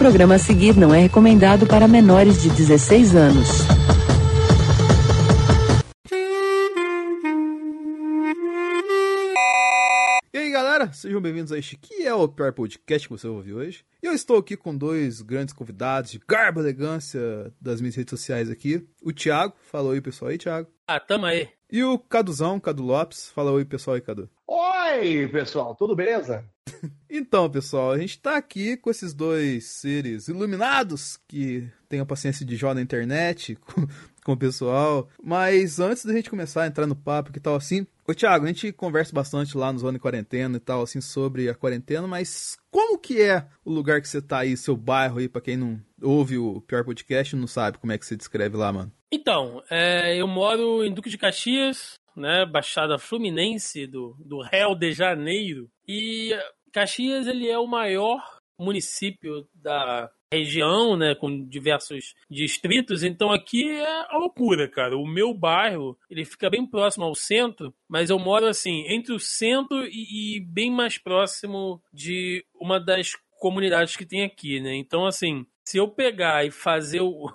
[0.00, 3.48] programa a seguir não é recomendado para menores de 16 anos.
[10.32, 13.36] E aí, galera, sejam bem-vindos a este que é o pior podcast que você vai
[13.36, 13.84] ouvir hoje.
[14.02, 18.18] E eu estou aqui com dois grandes convidados de garbo e elegância das minhas redes
[18.18, 18.82] sociais aqui.
[19.02, 20.70] O Thiago, fala oi pessoal aí, Thiago.
[20.88, 21.46] Ah, tamo aí.
[21.70, 24.30] E o Caduzão, Cadu Lopes, fala oi pessoal aí, Cadu.
[24.48, 26.42] Oi, pessoal, tudo beleza?
[27.08, 32.46] Então, pessoal, a gente tá aqui com esses dois seres iluminados que têm a paciência
[32.46, 33.86] de jogar na internet com,
[34.24, 35.08] com o pessoal.
[35.22, 38.48] Mas antes da gente começar a entrar no papo que tal assim, ô Thiago, a
[38.48, 42.98] gente conversa bastante lá no Zona Quarentena e tal, assim, sobre a quarentena, mas como
[42.98, 46.38] que é o lugar que você tá aí, seu bairro aí, pra quem não ouve
[46.38, 48.92] o pior podcast não sabe como é que você descreve lá, mano?
[49.12, 54.92] Então, é, eu moro em Duque de Caxias, né, Baixada Fluminense do, do Rio de
[54.92, 55.68] Janeiro.
[55.86, 56.32] E
[56.72, 58.20] Caxias ele é o maior
[58.58, 63.02] município da região, né, com diversos distritos.
[63.02, 64.96] Então aqui é a loucura, cara.
[64.96, 69.18] O meu bairro ele fica bem próximo ao centro, mas eu moro assim entre o
[69.18, 74.76] centro e, e bem mais próximo de uma das comunidades que tem aqui, né?
[74.76, 77.26] Então assim, se eu pegar e fazer o,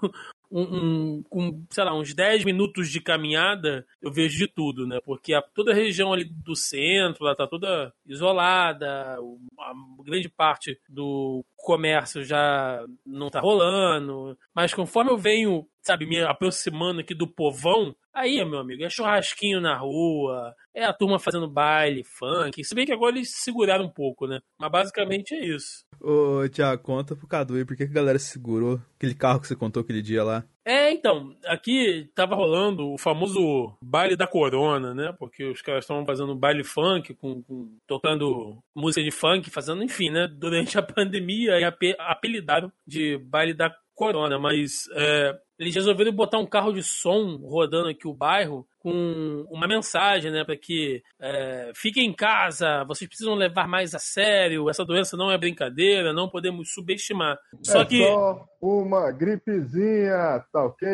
[0.52, 5.00] um, um, sei lá, uns 10 minutos de caminhada, eu vejo de tudo, né?
[5.04, 9.18] Porque a, toda a região ali do centro, ela tá toda isolada,
[9.60, 9.74] a
[10.04, 17.02] grande parte do comércio já não tá rolando, mas conforme eu venho, sabe, me aproximando
[17.02, 22.04] aqui do povão, aí, meu amigo, é churrasquinho na rua, é a turma fazendo baile,
[22.04, 24.42] funk, se bem que agora eles seguraram um pouco, né?
[24.60, 25.86] Mas basicamente é isso.
[26.02, 29.56] Ô, Tiago, conta pro Cadu aí por que a galera segurou aquele carro que você
[29.56, 30.44] contou aquele dia lá.
[30.66, 35.14] É, então, aqui tava rolando o famoso baile da corona, né?
[35.18, 40.10] Porque os caras estavam fazendo baile funk, com, com, tocando música de funk, fazendo, enfim,
[40.10, 40.28] né?
[40.28, 41.64] Durante a pandemia, e
[42.00, 47.88] apelidaram de baile da corona, mas é, eles resolveram botar um carro de som rodando
[47.88, 53.34] aqui o bairro com uma mensagem, né, para que é, fiquem em casa, vocês precisam
[53.34, 57.36] levar mais a sério, essa doença não é brincadeira, não podemos subestimar.
[57.64, 60.88] Só é que só uma gripezinha, tá ok?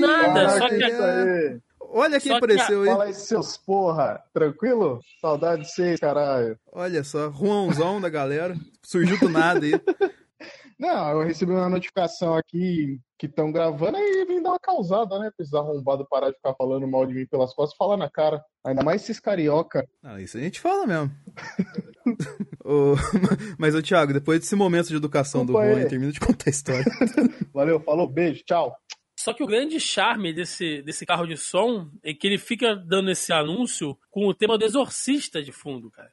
[0.00, 1.60] nada, Ah, só que que.
[1.88, 2.88] Olha quem Só que apareceu aí.
[2.88, 5.00] Fala aí, seus porra, tranquilo?
[5.20, 6.58] Saudade de vocês, caralho.
[6.72, 8.54] Olha só, Juanzão da galera.
[8.82, 9.72] Surgiu do nada aí.
[10.78, 15.30] Não, eu recebi uma notificação aqui que estão gravando e vim dar uma causada, né?
[15.34, 18.44] Precisa arrombado parar de ficar falando mal de mim pelas costas e falar na cara.
[18.64, 19.88] Ainda mais esses carioca.
[20.02, 21.10] Ah, isso a gente fala mesmo.
[22.66, 22.94] Ô,
[23.58, 25.74] mas, ô Thiago, depois desse momento de educação Desculpa do.
[25.74, 26.84] Rony, termina de contar a história.
[27.54, 28.76] Valeu, falou, beijo, tchau.
[29.18, 33.10] Só que o grande charme desse, desse carro de som é que ele fica dando
[33.10, 36.12] esse anúncio com o tema do exorcista de fundo, cara.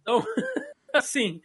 [0.00, 0.24] Então,
[0.92, 1.40] assim,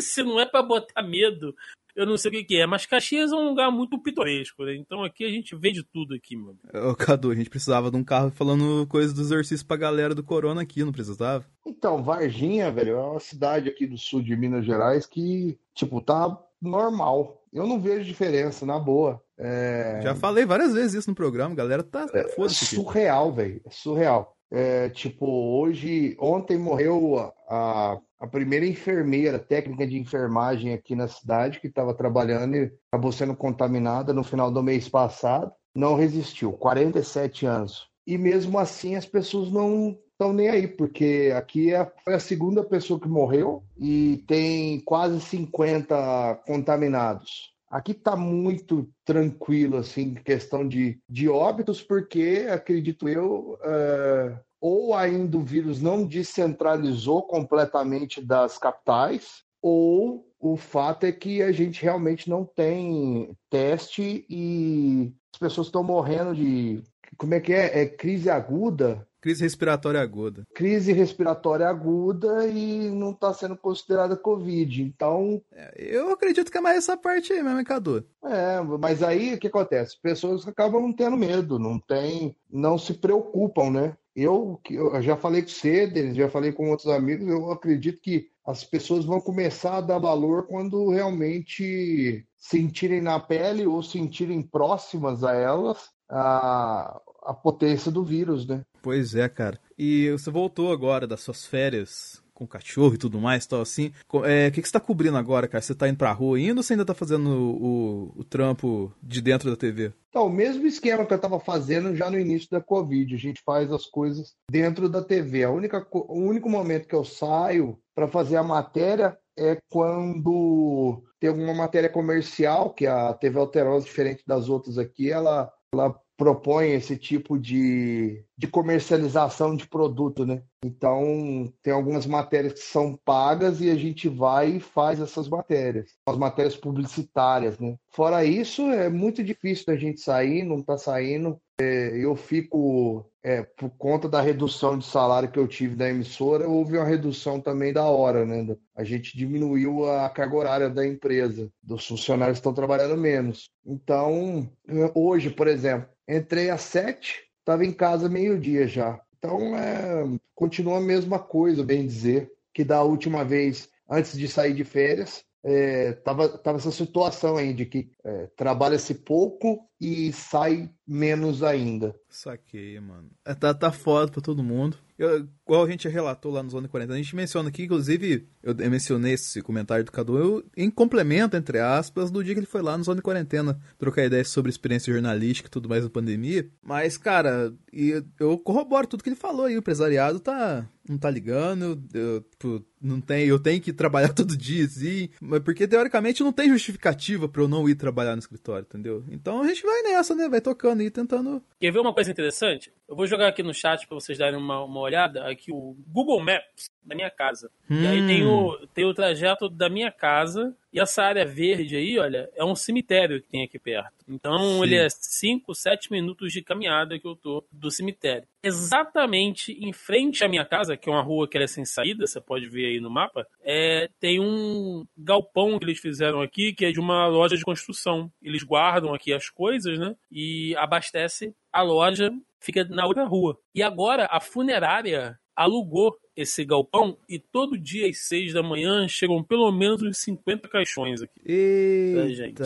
[0.00, 1.54] se não é pra botar medo,
[1.98, 2.66] eu não sei o que, que é.
[2.66, 4.74] Mas Caxias é um lugar muito pitoresco, né?
[4.76, 6.90] Então aqui a gente vê de tudo aqui, meu amigo.
[6.90, 10.22] Ô, Cadu, a gente precisava de um carro falando coisas do exercício pra galera do
[10.22, 11.44] Corona aqui, não precisava?
[11.66, 16.38] Então, Varginha, velho, é uma cidade aqui do sul de Minas Gerais que, tipo, tá
[16.62, 17.42] normal.
[17.52, 19.22] Eu não vejo diferença, na boa.
[19.38, 22.74] É, Já falei várias vezes isso no programa, galera tá é foda-se aqui.
[22.76, 23.60] surreal, velho.
[23.64, 24.36] É surreal.
[24.50, 25.26] É, tipo,
[25.60, 31.94] hoje, ontem morreu a, a primeira enfermeira, técnica de enfermagem aqui na cidade, que estava
[31.94, 35.52] trabalhando e acabou sendo contaminada no final do mês passado.
[35.74, 37.88] Não resistiu, 47 anos.
[38.06, 42.64] E mesmo assim as pessoas não estão nem aí, porque aqui é- foi a segunda
[42.64, 47.52] pessoa que morreu e tem quase 50 contaminados.
[47.70, 55.36] Aqui está muito tranquilo, assim, questão de, de óbitos, porque, acredito eu, é, ou ainda
[55.36, 62.30] o vírus não descentralizou completamente das capitais, ou o fato é que a gente realmente
[62.30, 66.82] não tem teste e as pessoas estão morrendo de.
[67.16, 67.82] Como é que é?
[67.82, 69.06] É crise aguda?
[69.20, 70.46] Crise respiratória aguda.
[70.54, 74.82] Crise respiratória aguda e não está sendo considerada Covid.
[74.82, 78.04] Então, É, Eu acredito que é mais essa parte aí mesmo, Cadu?
[78.22, 80.00] É, mas aí o que acontece?
[80.00, 83.96] Pessoas acabam não tendo medo, não tem, não se preocupam, né?
[84.20, 88.64] Eu, eu já falei com você, já falei com outros amigos, eu acredito que as
[88.64, 95.34] pessoas vão começar a dar valor quando realmente sentirem na pele ou sentirem próximas a
[95.34, 98.64] elas a, a potência do vírus, né?
[98.82, 99.60] Pois é, cara.
[99.76, 103.92] E você voltou agora das suas férias com cachorro e tudo mais, tal assim.
[104.24, 105.60] É, O que, que você tá cobrindo agora, cara?
[105.60, 108.92] Você tá indo pra rua ainda ou você ainda tá fazendo o, o- o trampo
[109.02, 109.92] de dentro da TV?
[110.10, 113.42] Então, o mesmo esquema que eu estava fazendo já no início da Covid, a gente
[113.44, 115.44] faz as coisas dentro da TV.
[115.44, 121.28] A única, o único momento que eu saio para fazer a matéria é quando tem
[121.30, 126.96] alguma matéria comercial, que a TV Alterosa, diferente das outras aqui, ela, ela propõe esse
[126.96, 130.42] tipo de, de comercialização de produto, né?
[130.64, 135.92] Então, tem algumas matérias que são pagas e a gente vai e faz essas matérias,
[136.04, 137.76] as matérias publicitárias, né?
[137.92, 141.40] Fora isso, é muito difícil da gente sair, não tá saindo.
[141.60, 146.48] É, eu fico, é, por conta da redução de salário que eu tive da emissora,
[146.48, 148.56] houve uma redução também da hora, né?
[148.76, 153.50] A gente diminuiu a carga horária da empresa, dos funcionários estão trabalhando menos.
[153.64, 154.50] Então,
[154.94, 159.00] hoje, por exemplo, Entrei às sete, estava em casa meio-dia já.
[159.18, 164.54] Então, é, continua a mesma coisa, bem dizer, que da última vez, antes de sair
[164.54, 170.70] de férias, é, tava, tava essa situação aí de que é, trabalha-se pouco e sai
[170.86, 171.94] menos ainda.
[172.08, 173.10] Saquei, mano.
[173.24, 174.76] É, tá, tá foda pra todo mundo.
[174.98, 178.54] Eu, igual a gente relatou lá no Zona 40, a gente menciona aqui, inclusive, eu
[178.70, 182.60] mencionei esse comentário do Cadu, eu, em complemento, entre aspas, do dia que ele foi
[182.60, 186.46] lá no Zona Quarentena trocar ideias sobre experiência jornalística e tudo mais da pandemia.
[186.62, 191.10] Mas, cara, e eu corroboro tudo que ele falou aí, o empresariado tá, não tá
[191.10, 195.08] ligando, eu, tipo, não tem, eu tenho que trabalhar todo dia, assim,
[195.44, 199.04] porque teoricamente não tem justificativa para eu não ir trabalhar no escritório, entendeu?
[199.10, 200.28] Então a gente vai nessa, né?
[200.28, 201.42] Vai tocando aí, tentando.
[201.60, 202.72] Quer ver uma coisa interessante?
[202.88, 205.28] Eu vou jogar aqui no chat para vocês darem uma, uma olhada.
[205.38, 207.50] Aqui o Google Maps da minha casa.
[207.70, 207.82] Hum.
[207.82, 208.66] E aí tem o, hum.
[208.74, 210.56] tem o trajeto da minha casa.
[210.72, 213.92] E essa área verde aí, olha, é um cemitério que tem aqui perto.
[214.08, 214.62] Então Sim.
[214.62, 218.26] ele é 5, 7 minutos de caminhada que eu tô do cemitério.
[218.42, 222.20] Exatamente em frente à minha casa, que é uma rua que é sem saída, você
[222.20, 226.72] pode ver aí no mapa, é, tem um galpão que eles fizeram aqui, que é
[226.72, 228.10] de uma loja de construção.
[228.22, 229.94] Eles guardam aqui as coisas, né?
[230.10, 233.38] E abastece a loja fica na outra rua.
[233.54, 239.22] E agora a funerária alugou esse galpão e todo dia às seis da manhã chegam
[239.22, 241.20] pelo menos uns 50 caixões aqui.
[241.24, 242.00] Eita.
[242.00, 242.42] Pra gente.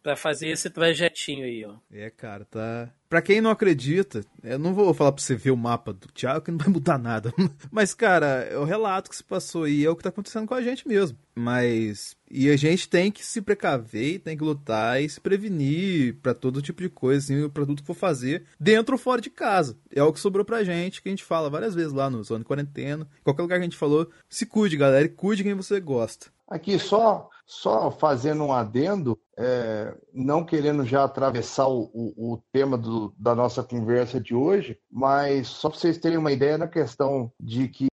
[0.00, 1.74] Pra fazer esse trajetinho aí, ó.
[1.90, 2.92] É, cara, tá.
[3.08, 6.44] Pra quem não acredita, eu não vou falar pra você ver o mapa do Thiago,
[6.44, 7.32] que não vai mudar nada.
[7.70, 10.54] Mas, cara, é o relato que se passou aí, é o que tá acontecendo com
[10.54, 11.16] a gente mesmo.
[11.34, 12.16] Mas.
[12.30, 16.60] E a gente tem que se precaver, tem que lutar e se prevenir para todo
[16.60, 19.76] tipo de coisa, assim, o produto que for fazer, dentro ou fora de casa.
[19.94, 22.44] É o que sobrou pra gente, que a gente fala várias vezes lá no Zona
[22.44, 22.83] Quarentena.
[23.22, 26.26] Qualquer lugar que a gente falou, se cuide, galera, e cuide quem você gosta.
[26.48, 32.78] Aqui só só fazendo um adendo, é, não querendo já atravessar o, o, o tema
[32.78, 37.30] do, da nossa conversa de hoje, mas só para vocês terem uma ideia na questão
[37.38, 37.88] de que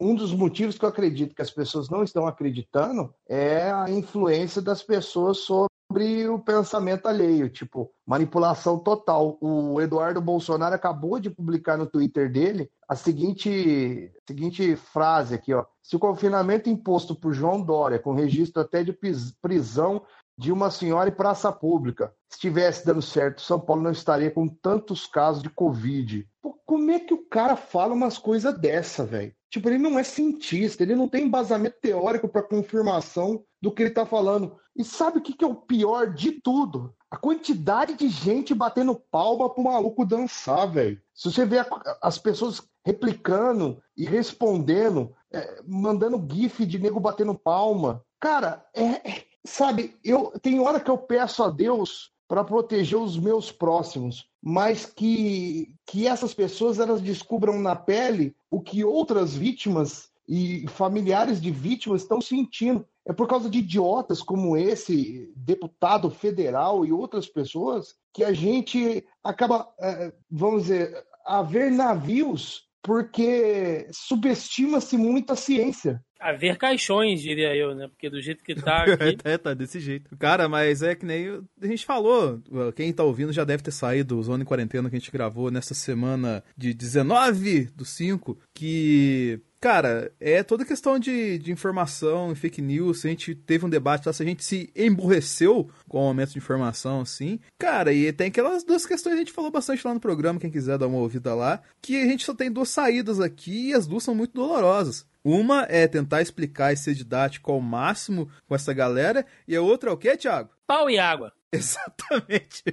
[0.00, 4.60] um dos motivos que eu acredito que as pessoas não estão acreditando é a influência
[4.60, 9.36] das pessoas sobre sobre o pensamento alheio, tipo, manipulação total.
[9.42, 15.66] O Eduardo Bolsonaro acabou de publicar no Twitter dele a seguinte, seguinte frase aqui, ó.
[15.82, 18.96] Se o confinamento imposto por João Dória, com registro até de
[19.42, 20.02] prisão
[20.42, 25.06] de uma senhora em praça pública, estivesse dando certo, São Paulo não estaria com tantos
[25.06, 26.28] casos de Covid.
[26.42, 29.32] Pô, como é que o cara fala umas coisas dessa, velho?
[29.48, 33.90] Tipo, ele não é cientista, ele não tem embasamento teórico para confirmação do que ele
[33.90, 34.56] está falando.
[34.74, 36.92] E sabe o que, que é o pior de tudo?
[37.08, 41.00] A quantidade de gente batendo palma pro maluco dançar, velho.
[41.14, 41.58] Se você vê
[42.02, 48.02] as pessoas replicando e respondendo, é, mandando gif de nego batendo palma.
[48.18, 53.18] Cara, é, é, sabe, eu tem hora que eu peço a Deus para proteger os
[53.18, 60.10] meus próximos, mas que, que essas pessoas elas descubram na pele o que outras vítimas
[60.26, 62.86] e familiares de vítimas estão sentindo.
[63.04, 69.04] É por causa de idiotas como esse deputado federal e outras pessoas que a gente
[69.22, 76.02] acaba, é, vamos dizer, a ver navios porque subestima-se muito a ciência.
[76.18, 77.88] A ver caixões, diria eu, né?
[77.88, 79.16] Porque do jeito que tá aqui...
[79.24, 80.16] é, tá desse jeito.
[80.16, 82.40] Cara, mas é que nem a gente falou,
[82.76, 85.50] quem tá ouvindo já deve ter saído do Zona em Quarentena que a gente gravou
[85.50, 92.34] nessa semana de 19 do 5, que Cara, é toda questão de, de informação e
[92.34, 93.04] fake news.
[93.04, 96.38] A gente teve um debate lá, se a gente se emburreceu com o aumento de
[96.38, 97.38] informação, assim.
[97.60, 100.50] Cara, e tem aquelas duas questões que a gente falou bastante lá no programa, quem
[100.50, 103.86] quiser dar uma ouvida lá, que a gente só tem duas saídas aqui e as
[103.86, 105.06] duas são muito dolorosas.
[105.22, 109.90] Uma é tentar explicar e ser didático ao máximo com essa galera, e a outra
[109.90, 110.50] é o quê, Thiago?
[110.66, 111.32] Pau e água.
[111.54, 112.64] Exatamente.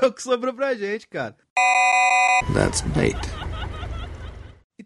[0.00, 1.36] É o que sobrou pra gente, cara.
[2.54, 3.18] That's bait.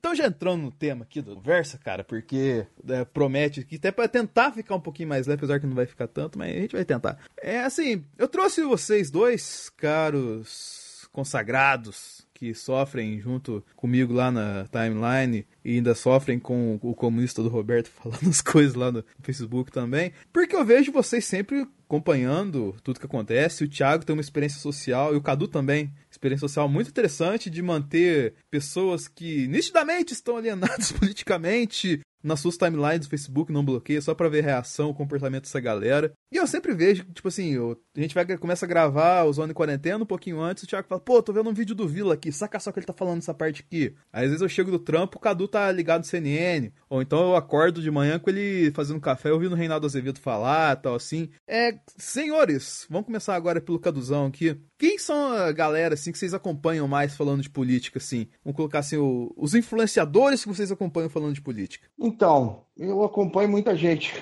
[0.03, 4.09] Então já entrando no tema aqui da conversa, cara, porque é, promete aqui, até para
[4.09, 6.75] tentar ficar um pouquinho mais leve, apesar que não vai ficar tanto, mas a gente
[6.75, 7.19] vai tentar.
[7.41, 15.47] É assim, eu trouxe vocês dois, caros consagrados, que sofrem junto comigo lá na timeline
[15.65, 20.13] e ainda sofrem com o comunista do Roberto falando as coisas lá no Facebook também,
[20.33, 23.63] porque eu vejo vocês sempre acompanhando tudo que acontece.
[23.63, 25.93] O Thiago tem uma experiência social e o Cadu também,
[26.23, 33.07] experiência social muito interessante de manter pessoas que nitidamente estão alienadas politicamente nas suas timelines
[33.07, 36.13] do Facebook, não bloqueia, só pra ver reação, o comportamento dessa galera.
[36.33, 39.53] E eu sempre vejo, tipo assim, eu, a gente vai começa a gravar o Zona
[39.53, 42.31] Quarentena um pouquinho antes, o Thiago fala, pô, tô vendo um vídeo do Vila aqui,
[42.31, 43.95] saca só que ele tá falando essa parte aqui.
[44.13, 47.21] Aí às vezes eu chego do trampo, o Cadu tá ligado no CNN, ou então
[47.21, 51.29] eu acordo de manhã com ele fazendo café, ouvindo o Reinaldo Azevedo falar, tal assim.
[51.47, 54.57] É, senhores, vamos começar agora pelo Caduzão aqui.
[54.83, 58.27] Quem são a galera, assim, que vocês acompanham mais falando de política, assim?
[58.45, 61.87] Vamos colocar, assim, o, os influenciadores que vocês acompanham falando de política.
[61.97, 64.13] Então, eu acompanho muita gente.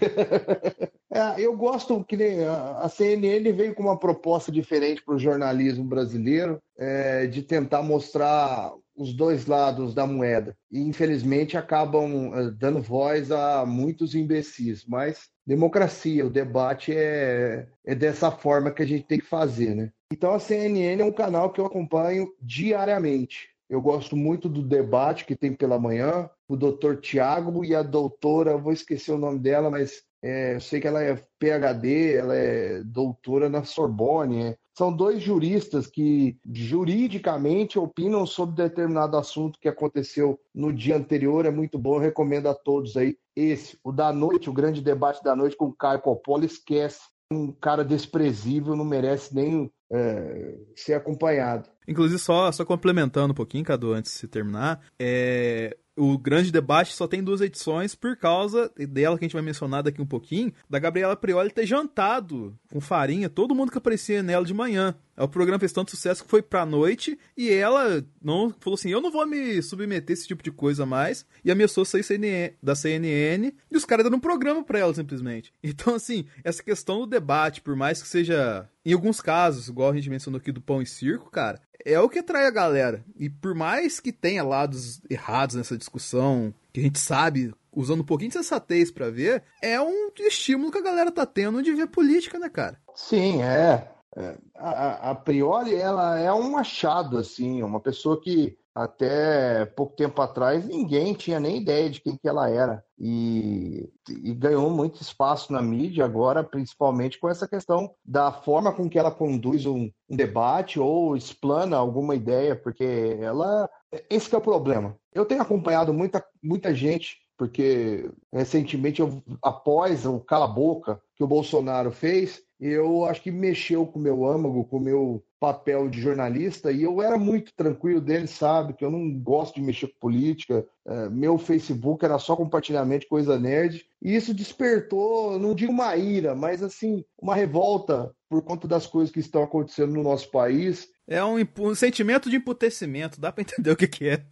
[1.11, 5.83] é, eu gosto que nem a CNN veio com uma proposta diferente para o jornalismo
[5.83, 10.55] brasileiro, é, de tentar mostrar os dois lados da moeda.
[10.71, 14.85] E, infelizmente, acabam é, dando voz a muitos imbecis.
[14.85, 19.91] Mas democracia, o debate é, é dessa forma que a gente tem que fazer, né?
[20.13, 23.49] Então, a CNN é um canal que eu acompanho diariamente.
[23.69, 28.59] Eu gosto muito do debate que tem pela manhã, o doutor Tiago e a doutora,
[28.59, 32.83] vou esquecer o nome dela, mas é, eu sei que ela é PhD, ela é
[32.83, 34.43] doutora na Sorbonne.
[34.43, 34.57] É.
[34.77, 41.47] São dois juristas que juridicamente opinam sobre determinado assunto que aconteceu no dia anterior.
[41.47, 43.17] É muito bom, eu recomendo a todos aí.
[43.37, 47.01] Esse, o da noite, o grande debate da noite com o Caio Coppola, esquece.
[47.33, 51.71] Um cara desprezível, não merece nem é, ser acompanhado.
[51.87, 57.07] Inclusive, só, só complementando um pouquinho, Cadu, antes de terminar, é, o grande debate só
[57.07, 60.79] tem duas edições por causa dela, que a gente vai mencionar daqui um pouquinho, da
[60.79, 64.95] Gabriela Prioli ter jantado com farinha todo mundo que aparecia nela de manhã.
[65.15, 69.03] O programa fez tanto sucesso que foi pra noite e ela não falou assim: eu
[69.03, 71.27] não vou me submeter a esse tipo de coisa mais.
[71.45, 75.53] E ameaçou sair da CNN e os caras deram um programa pra ela simplesmente.
[75.63, 79.95] Então, assim, essa questão do debate, por mais que seja, em alguns casos, igual a
[79.95, 83.05] gente mencionou aqui do pão e circo, cara, é o que atrai a galera.
[83.17, 88.07] E por mais que tenha lados errados nessa discussão, que a gente sabe, usando um
[88.07, 91.87] pouquinho de sensatez para ver, é um estímulo que a galera tá tendo de ver
[91.89, 92.79] política, né, cara?
[92.95, 93.89] Sim, é.
[94.17, 100.21] é a, a priori, ela é um achado, assim, uma pessoa que até pouco tempo
[100.23, 105.53] atrás ninguém tinha nem ideia de quem que ela era e, e, ganhou muito espaço
[105.53, 110.17] na mídia agora, principalmente com essa questão da forma com que ela conduz um, um
[110.17, 113.69] debate ou explana alguma ideia, porque ela
[114.09, 114.97] esse é o problema.
[115.13, 121.91] Eu tenho acompanhado muita, muita gente porque recentemente, eu, após o cala-boca que o Bolsonaro
[121.91, 126.71] fez, eu acho que mexeu com o meu âmago, com o meu papel de jornalista,
[126.71, 130.67] e eu era muito tranquilo dele, sabe, que eu não gosto de mexer com política,
[130.87, 135.97] é, meu Facebook era só compartilhamento de coisa nerd, e isso despertou, não digo uma
[135.97, 140.89] ira, mas assim, uma revolta por conta das coisas que estão acontecendo no nosso país.
[141.11, 144.25] É um, um sentimento de emputecimento, dá para entender o que, que é.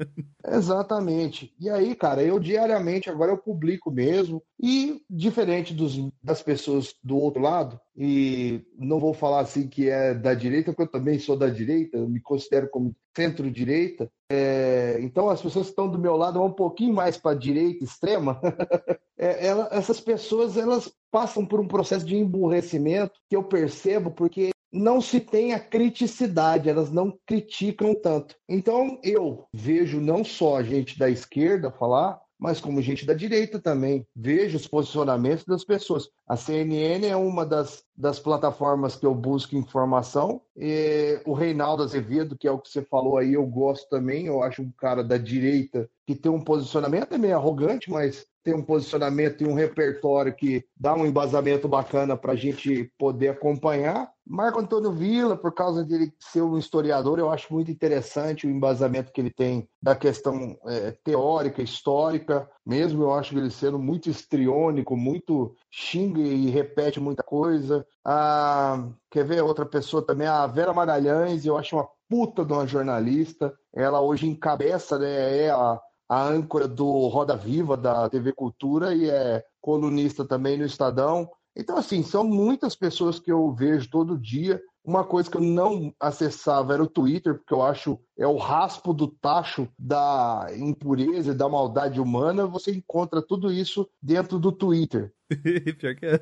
[0.47, 1.52] Exatamente.
[1.58, 7.16] E aí, cara, eu diariamente agora eu publico mesmo, e diferente dos, das pessoas do
[7.16, 11.37] outro lado, e não vou falar assim que é da direita, porque eu também sou
[11.37, 16.16] da direita, eu me considero como centro-direita, é, então as pessoas que estão do meu
[16.16, 18.40] lado vão um pouquinho mais para a direita extrema,
[19.18, 24.50] é, ela, essas pessoas elas passam por um processo de emburrecimento que eu percebo porque
[24.73, 28.35] não se tem a criticidade, elas não criticam tanto.
[28.49, 33.59] Então eu vejo não só a gente da esquerda falar, mas como gente da direita
[33.59, 34.07] também.
[34.15, 36.09] Vejo os posicionamentos das pessoas.
[36.27, 40.41] A CNN é uma das, das plataformas que eu busco informação.
[40.57, 44.27] E o Reinaldo Azevedo, que é o que você falou aí, eu gosto também.
[44.27, 48.55] Eu acho um cara da direita que tem um posicionamento é meio arrogante, mas tem
[48.55, 54.11] um posicionamento e um repertório que dá um embasamento bacana para a gente poder acompanhar.
[54.27, 58.50] Marco Antônio Villa, por causa de ele ser um historiador, eu acho muito interessante o
[58.50, 64.09] embasamento que ele tem da questão é, teórica, histórica, mesmo eu acho ele sendo muito
[64.09, 67.87] estriônico, muito xinga e repete muita coisa.
[68.03, 70.27] Ah, quer ver outra pessoa também?
[70.27, 73.53] A Vera Magalhães, eu acho uma puta de uma jornalista.
[73.75, 79.11] Ela hoje encabeça, né, é a a âncora do Roda Viva da TV Cultura e
[79.11, 81.29] é colunista também no Estadão.
[81.55, 85.92] Então, assim, são muitas pessoas que eu vejo todo dia, Uma coisa que eu não
[86.00, 91.35] acessava era o Twitter, porque eu acho é o raspo do tacho da impureza e
[91.35, 92.47] da maldade humana.
[92.47, 95.12] Você encontra tudo isso dentro do Twitter.
[95.78, 96.21] Pior que é.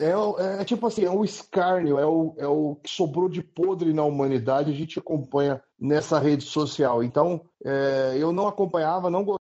[0.00, 3.92] É, é, tipo assim, é um escárnio, é o, é o que sobrou de podre
[3.92, 7.04] na humanidade, a gente acompanha nessa rede social.
[7.04, 9.40] Então, é, eu não acompanhava, não gostava,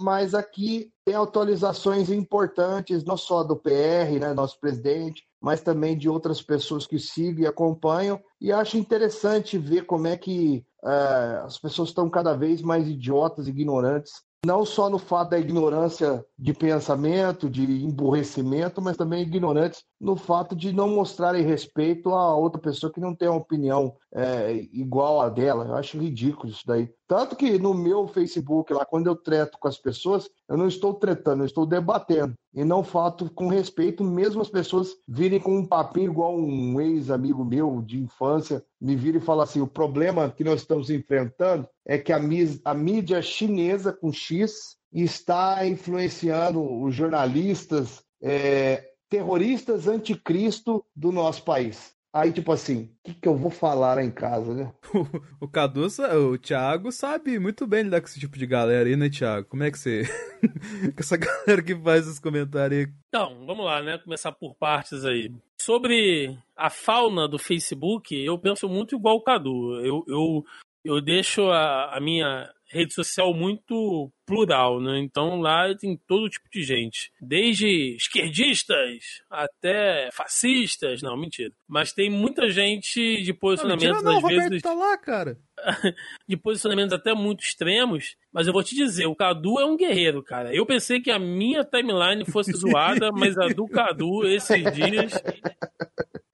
[0.00, 6.08] mas aqui tem atualizações importantes, não só do PR, né, nosso presidente, mas também de
[6.08, 8.20] outras pessoas que sigam e acompanham.
[8.40, 13.46] E acho interessante ver como é que é, as pessoas estão cada vez mais idiotas
[13.46, 14.12] e ignorantes
[14.44, 20.56] não só no fato da ignorância de pensamento, de emburrecimento, mas também ignorantes no fato
[20.56, 25.28] de não mostrarem respeito a outra pessoa que não tem uma opinião é, igual a
[25.28, 25.64] dela.
[25.64, 26.90] Eu acho ridículo isso daí.
[27.06, 30.92] Tanto que no meu Facebook, lá, quando eu treto com as pessoas, eu não estou
[30.94, 32.34] tretando, eu estou debatendo.
[32.52, 37.44] E não fato com respeito, mesmo as pessoas virem com um papinho igual um ex-amigo
[37.44, 41.96] meu de infância, me vira e fala assim: o problema que nós estamos enfrentando é
[41.96, 42.20] que a,
[42.64, 51.94] a mídia chinesa, com X, está influenciando os jornalistas é, terroristas anticristo do nosso país.
[52.14, 54.72] Aí, tipo assim, o que, que eu vou falar lá em casa, né?
[55.40, 58.96] o, o Cadu, o Thiago sabe muito bem lidar com esse tipo de galera aí,
[58.96, 59.48] né, Thiago?
[59.48, 60.04] Como é que você.
[60.40, 62.92] com essa galera que faz os comentários aí.
[63.08, 63.98] Então, vamos lá, né?
[63.98, 65.30] Começar por partes aí.
[65.60, 69.78] Sobre a fauna do Facebook, eu penso muito igual o Cadu.
[69.84, 70.44] Eu, eu,
[70.84, 74.98] eu deixo a, a minha rede social muito plural, né?
[74.98, 81.52] Então lá tem todo tipo de gente, desde esquerdistas até fascistas, não, mentira.
[81.68, 85.36] Mas tem muita gente de posicionamentos não, mentira, não, às vezes tá lá, cara.
[86.26, 90.22] de posicionamentos até muito extremos, mas eu vou te dizer, o Cadu é um guerreiro,
[90.22, 90.54] cara.
[90.54, 95.12] Eu pensei que a minha timeline fosse zoada, mas a do Cadu esses dias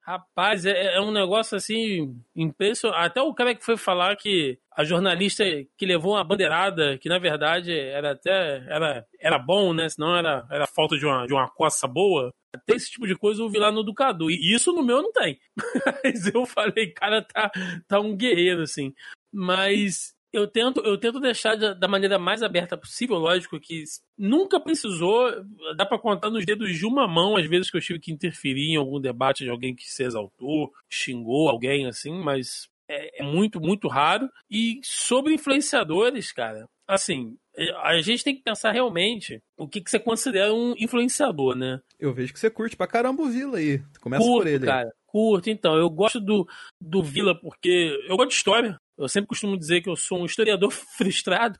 [0.08, 2.98] Rapaz, é, é, um negócio assim impressionante.
[2.98, 5.44] Até o cara que foi falar que a jornalista
[5.76, 9.86] que levou uma bandeirada, que na verdade era até era, era bom, né?
[9.86, 12.32] Senão era, era falta de uma, de uma coça boa.
[12.56, 14.30] Até esse tipo de coisa eu vi lá no Ducadu.
[14.30, 15.38] E isso no meu não tem.
[16.02, 17.50] Mas eu falei, cara, tá,
[17.86, 18.94] tá um guerreiro, assim.
[19.30, 23.84] Mas eu tento, eu tento deixar da maneira mais aberta possível, lógico que
[24.16, 25.30] nunca precisou,
[25.76, 28.72] dá para contar nos dedos de uma mão as vezes que eu tive que interferir
[28.72, 33.60] em algum debate de alguém que se exaltou, xingou alguém assim, mas é, é muito,
[33.60, 34.28] muito raro.
[34.50, 37.36] E sobre influenciadores, cara, assim,
[37.82, 41.80] a gente tem que pensar realmente o que, que você considera um influenciador, né?
[41.98, 43.82] Eu vejo que você curte pra caramba o Vila aí.
[44.00, 44.66] Começa curto, por ele.
[44.66, 45.76] Cara, curto, então.
[45.76, 46.48] Eu gosto do,
[46.80, 48.80] do Vila porque eu gosto de história.
[48.98, 51.58] Eu sempre costumo dizer que eu sou um historiador frustrado,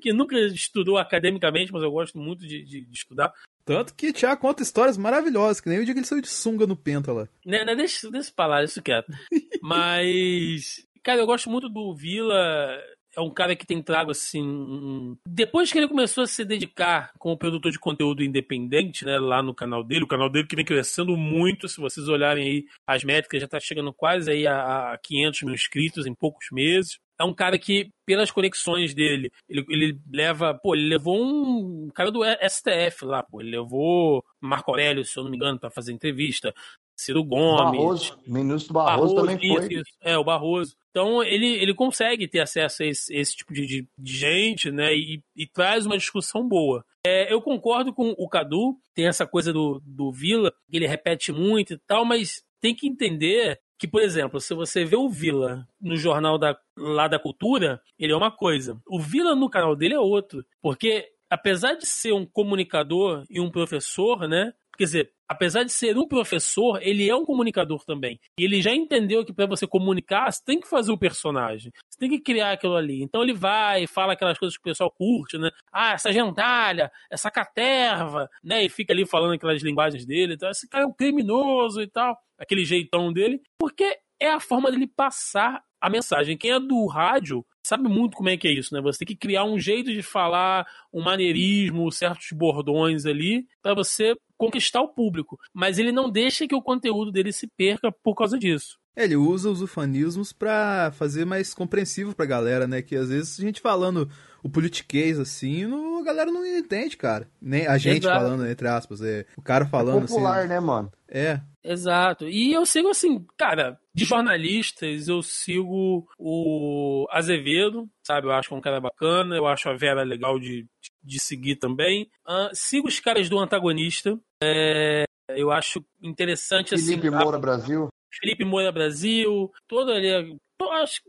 [0.00, 3.32] que nunca estudou academicamente, mas eu gosto muito de, de, de estudar.
[3.64, 6.66] Tanto que Tiago conta histórias maravilhosas, que nem o dia que ele saiu de sunga
[6.66, 7.28] no Penta lá.
[7.44, 9.12] Né, né, deixa, deixa pra lá, isso quieto.
[9.62, 12.80] mas, cara, eu gosto muito do Vila
[13.16, 14.42] é um cara que tem trago assim.
[14.42, 15.16] Um...
[15.26, 19.54] Depois que ele começou a se dedicar como produtor de conteúdo independente, né, lá no
[19.54, 21.68] canal dele, o canal dele que vem crescendo muito.
[21.68, 25.54] Se vocês olharem aí as métricas, já está chegando quase aí a, a 500 mil
[25.54, 26.98] inscritos em poucos meses.
[27.20, 30.54] É um cara que, pelas conexões dele, ele, ele leva.
[30.54, 33.40] Pô, ele levou um cara do STF lá, pô.
[33.40, 36.52] Ele levou Marco Aurélio, se eu não me engano, para fazer entrevista.
[37.02, 37.78] Ciro Gomes.
[37.78, 39.74] Barroso, ministro Barroso, Barroso também foi.
[39.74, 40.76] Isso, é, o Barroso.
[40.90, 44.94] Então ele, ele consegue ter acesso a esse, esse tipo de, de, de, gente, né?
[44.94, 46.84] E, e, traz uma discussão boa.
[47.04, 51.32] É, eu concordo com o Cadu, tem essa coisa do, do Vila, que ele repete
[51.32, 55.66] muito e tal, mas tem que entender que, por exemplo, se você vê o Vila
[55.80, 58.80] no jornal da, lá da cultura, ele é uma coisa.
[58.86, 60.44] O Vila no canal dele é outro.
[60.60, 64.52] Porque apesar de ser um comunicador e um professor, né?
[64.76, 68.18] Quer dizer, apesar de ser um professor, ele é um comunicador também.
[68.38, 71.72] E ele já entendeu que para você comunicar, você tem que fazer o personagem.
[71.88, 73.02] Você tem que criar aquilo ali.
[73.02, 75.50] Então ele vai fala aquelas coisas que o pessoal curte, né?
[75.72, 78.64] Ah, essa gentalha, essa caterva, né?
[78.64, 80.34] E fica ali falando aquelas linguagens dele.
[80.34, 82.16] Então, esse cara é um criminoso e tal.
[82.38, 83.40] Aquele jeitão dele.
[83.58, 86.38] Porque é a forma dele passar a mensagem.
[86.38, 88.80] Quem é do rádio sabe muito como é que é isso, né?
[88.80, 94.14] Você tem que criar um jeito de falar, um maneirismo, certos bordões ali, para você
[94.42, 95.38] conquistar o público.
[95.54, 98.76] Mas ele não deixa que o conteúdo dele se perca por causa disso.
[98.96, 102.82] É, ele usa os ufanismos para fazer mais compreensível pra galera, né?
[102.82, 104.10] Que às vezes a gente falando
[104.42, 107.28] o politiquês assim, no, a galera não entende, cara.
[107.40, 108.18] Nem a gente Exato.
[108.18, 109.00] falando, entre aspas.
[109.00, 110.48] É, o cara falando é popular, assim.
[110.48, 110.90] né, mano?
[111.08, 111.40] É.
[111.64, 112.28] Exato.
[112.28, 118.26] E eu sigo assim, cara, de jornalistas, eu sigo o Azevedo, sabe?
[118.26, 120.66] Eu acho que é um cara bacana, eu acho a Vera legal de,
[121.02, 122.10] de seguir também.
[122.26, 124.18] Uh, sigo os caras do antagonista.
[124.42, 127.00] É, eu acho interessante Felipe assim.
[127.00, 127.88] Felipe Moura Brasil.
[128.20, 130.36] Felipe Moura Brasil, todo ali.
[130.74, 131.00] Acho,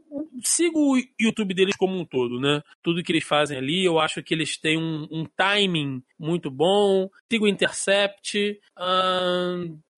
[0.43, 2.61] sigo o YouTube deles como um todo, né?
[2.81, 7.07] Tudo que eles fazem ali, eu acho que eles têm um, um timing muito bom.
[7.31, 8.59] Sigo o Intercept.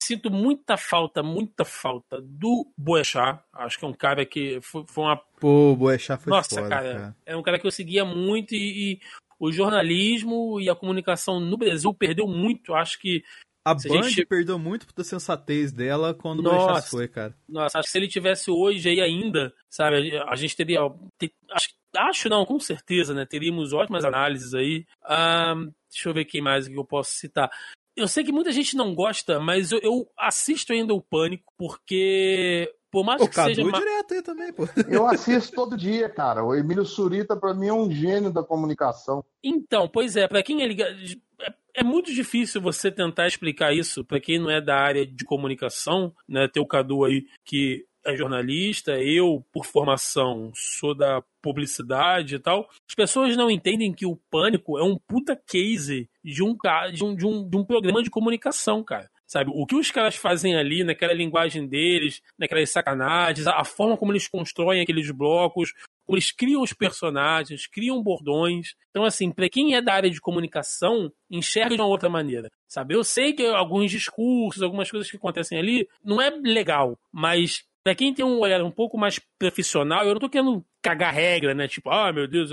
[0.06, 3.40] Sinto muita falta, muita falta do Boechat.
[3.54, 5.18] Acho que é um cara que foi, foi uma.
[5.40, 7.16] Pô, o Boechat foi Nossa, foda, cara, cara.
[7.26, 9.00] É um cara que eu seguia muito e, e
[9.40, 12.74] o jornalismo e a comunicação no Brasil perdeu muito.
[12.74, 13.24] Acho que
[13.66, 16.44] A Band gente- perdeu muito da sensatez dela quando o.
[16.44, 17.36] Boechat foi, cara.
[17.50, 20.80] Nossa, acho que se ele tivesse hoje aí ainda, sabe, a gente teria.
[21.20, 23.26] te- acho, acho não, com certeza, né?
[23.26, 24.86] Teríamos ótimas análises aí.
[25.04, 25.56] Ah,
[25.92, 27.50] deixa eu ver quem mais que eu posso citar.
[27.96, 32.72] Eu sei que muita gente não gosta, mas eu, eu assisto ainda o Pânico, porque.
[32.92, 33.68] Por mais O que Cadu seja.
[33.70, 34.64] ma- direto aí também, pô.
[34.90, 36.44] Eu assisto todo dia, cara.
[36.46, 39.24] O Emílio Surita, pra mim, é um gênio da comunicação.
[39.44, 40.96] Então, pois é, para quem é ligado.
[41.42, 45.26] É, é muito difícil você tentar explicar isso para quem não é da área de
[45.26, 46.48] comunicação, né?
[46.48, 52.70] Ter o Cadu aí que é jornalista, eu, por formação, sou da publicidade e tal.
[52.88, 56.56] As pessoas não entendem que o Pânico é um puta case de um,
[56.94, 59.10] de um, de um, de um programa de comunicação, cara.
[59.28, 64.12] Sabe, o que os caras fazem ali, naquela linguagem deles, naquelas sacanagens, a forma como
[64.12, 65.74] eles constroem aqueles blocos,
[66.06, 68.76] como eles criam os personagens, criam bordões.
[68.92, 72.52] Então, assim, pra quem é da área de comunicação, enxerga de uma outra maneira.
[72.68, 77.66] Sabe, eu sei que alguns discursos, algumas coisas que acontecem ali, não é legal, mas
[77.86, 81.54] Pra quem tem um olhar um pouco mais profissional, eu não tô querendo cagar regra,
[81.54, 81.68] né?
[81.68, 82.50] Tipo, ah, meu Deus,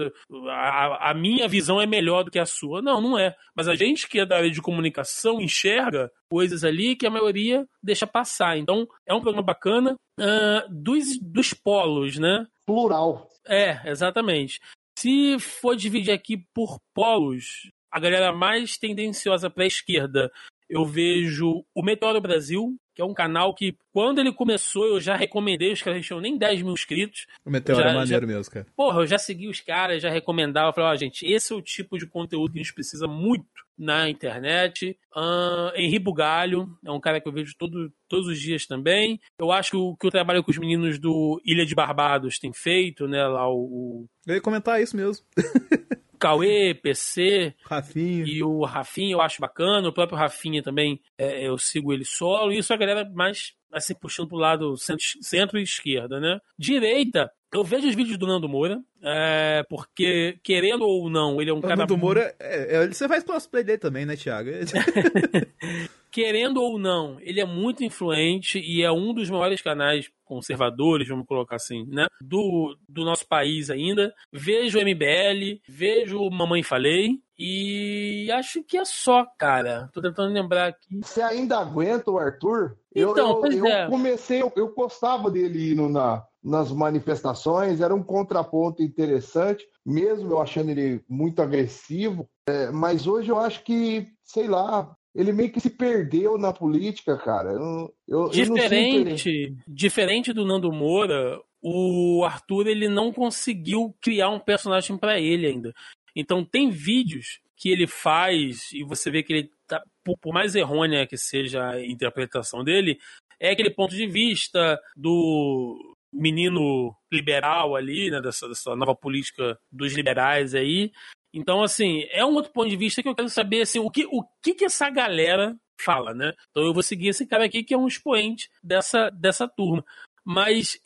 [0.51, 2.83] a, a minha visão é melhor do que a sua.
[2.83, 3.35] Não, não é.
[3.57, 7.66] Mas a gente que é da área de comunicação enxerga coisas ali que a maioria
[7.83, 8.59] deixa passar.
[8.59, 9.97] Então, é um programa bacana.
[10.21, 12.47] Ah, dos, dos polos, né?
[12.66, 13.27] Plural.
[13.49, 14.61] É, exatamente.
[14.99, 20.31] Se for dividir aqui por polos, a galera mais tendenciosa para a esquerda,
[20.68, 25.14] eu vejo o Meteoro Brasil, que é um canal que, quando ele começou, eu já
[25.14, 27.26] recomendei, os caras não tinham nem 10 mil inscritos.
[27.44, 28.66] O Meteoro Já- é maneiro mesmo, cara.
[28.74, 31.98] Porra, eu já segui os caras, já recomendava, falava, ó, gente, esse é o tipo
[31.98, 33.44] de conteúdo que a gente precisa muito
[33.78, 34.96] na internet.
[35.14, 39.20] Ahn, Henri Bugalho é um cara que eu vejo todo, todos os dias também.
[39.38, 42.52] Eu acho que o, que o trabalho que os meninos do Ilha de Barbados têm
[42.52, 45.24] feito, né, lá o, Eu ia comentar isso mesmo.
[46.18, 48.24] Cauê, PC Rafinha.
[48.24, 52.52] e o Rafinha eu acho bacana, o próprio Rafinha também é, eu sigo ele solo,
[52.52, 56.38] isso a galera mais assim puxando pro lado centro, e esquerda, né?
[56.58, 61.54] Direita, eu vejo os vídeos do Nando Moura, é, porque querendo ou não, ele é
[61.54, 64.50] um O cara Nando Moura, é, é, você faz cosplay dele também, né, Thiago?
[66.12, 71.27] querendo ou não, ele é muito influente e é um dos maiores canais conservadores, vamos
[71.27, 72.07] colocar assim, né?
[72.20, 74.14] Do, do nosso país ainda.
[74.33, 79.90] Vejo o MBL, vejo o Mamãe Falei e acho que é só, cara.
[79.92, 81.01] Tô tentando lembrar aqui.
[81.03, 82.77] Você ainda aguenta o Arthur?
[82.94, 83.87] Eu- Então, eu, pois eu é.
[83.88, 90.40] comecei, eu, eu gostava dele indo na, nas manifestações, era um contraponto interessante, mesmo eu
[90.40, 92.29] achando ele muito agressivo.
[92.48, 97.16] É, mas hoje eu acho que, sei lá, ele meio que se perdeu na política,
[97.18, 97.51] cara.
[97.53, 103.94] Eu, eu, eu sinto ele- Diferente, diferente do Nando Moura, o Arthur ele não conseguiu
[104.01, 105.72] criar um personagem pra ele ainda.
[106.16, 110.55] Então tem vídeos que ele faz e você vê que ele tá, por, por mais
[110.55, 112.98] errônea que seja a interpretação dele,
[113.38, 119.94] é aquele ponto de vista do menino liberal ali, né, dessa, dessa nova política dos
[119.94, 120.90] liberais aí.
[121.33, 124.07] Então, assim, é um outro ponto de vista que eu quero saber, assim, o que,
[124.07, 126.33] o que, que essa galera fala, né?
[126.51, 129.85] Então eu vou seguir esse cara aqui que é um expoente dessa, dessa turma.
[130.25, 130.79] Mas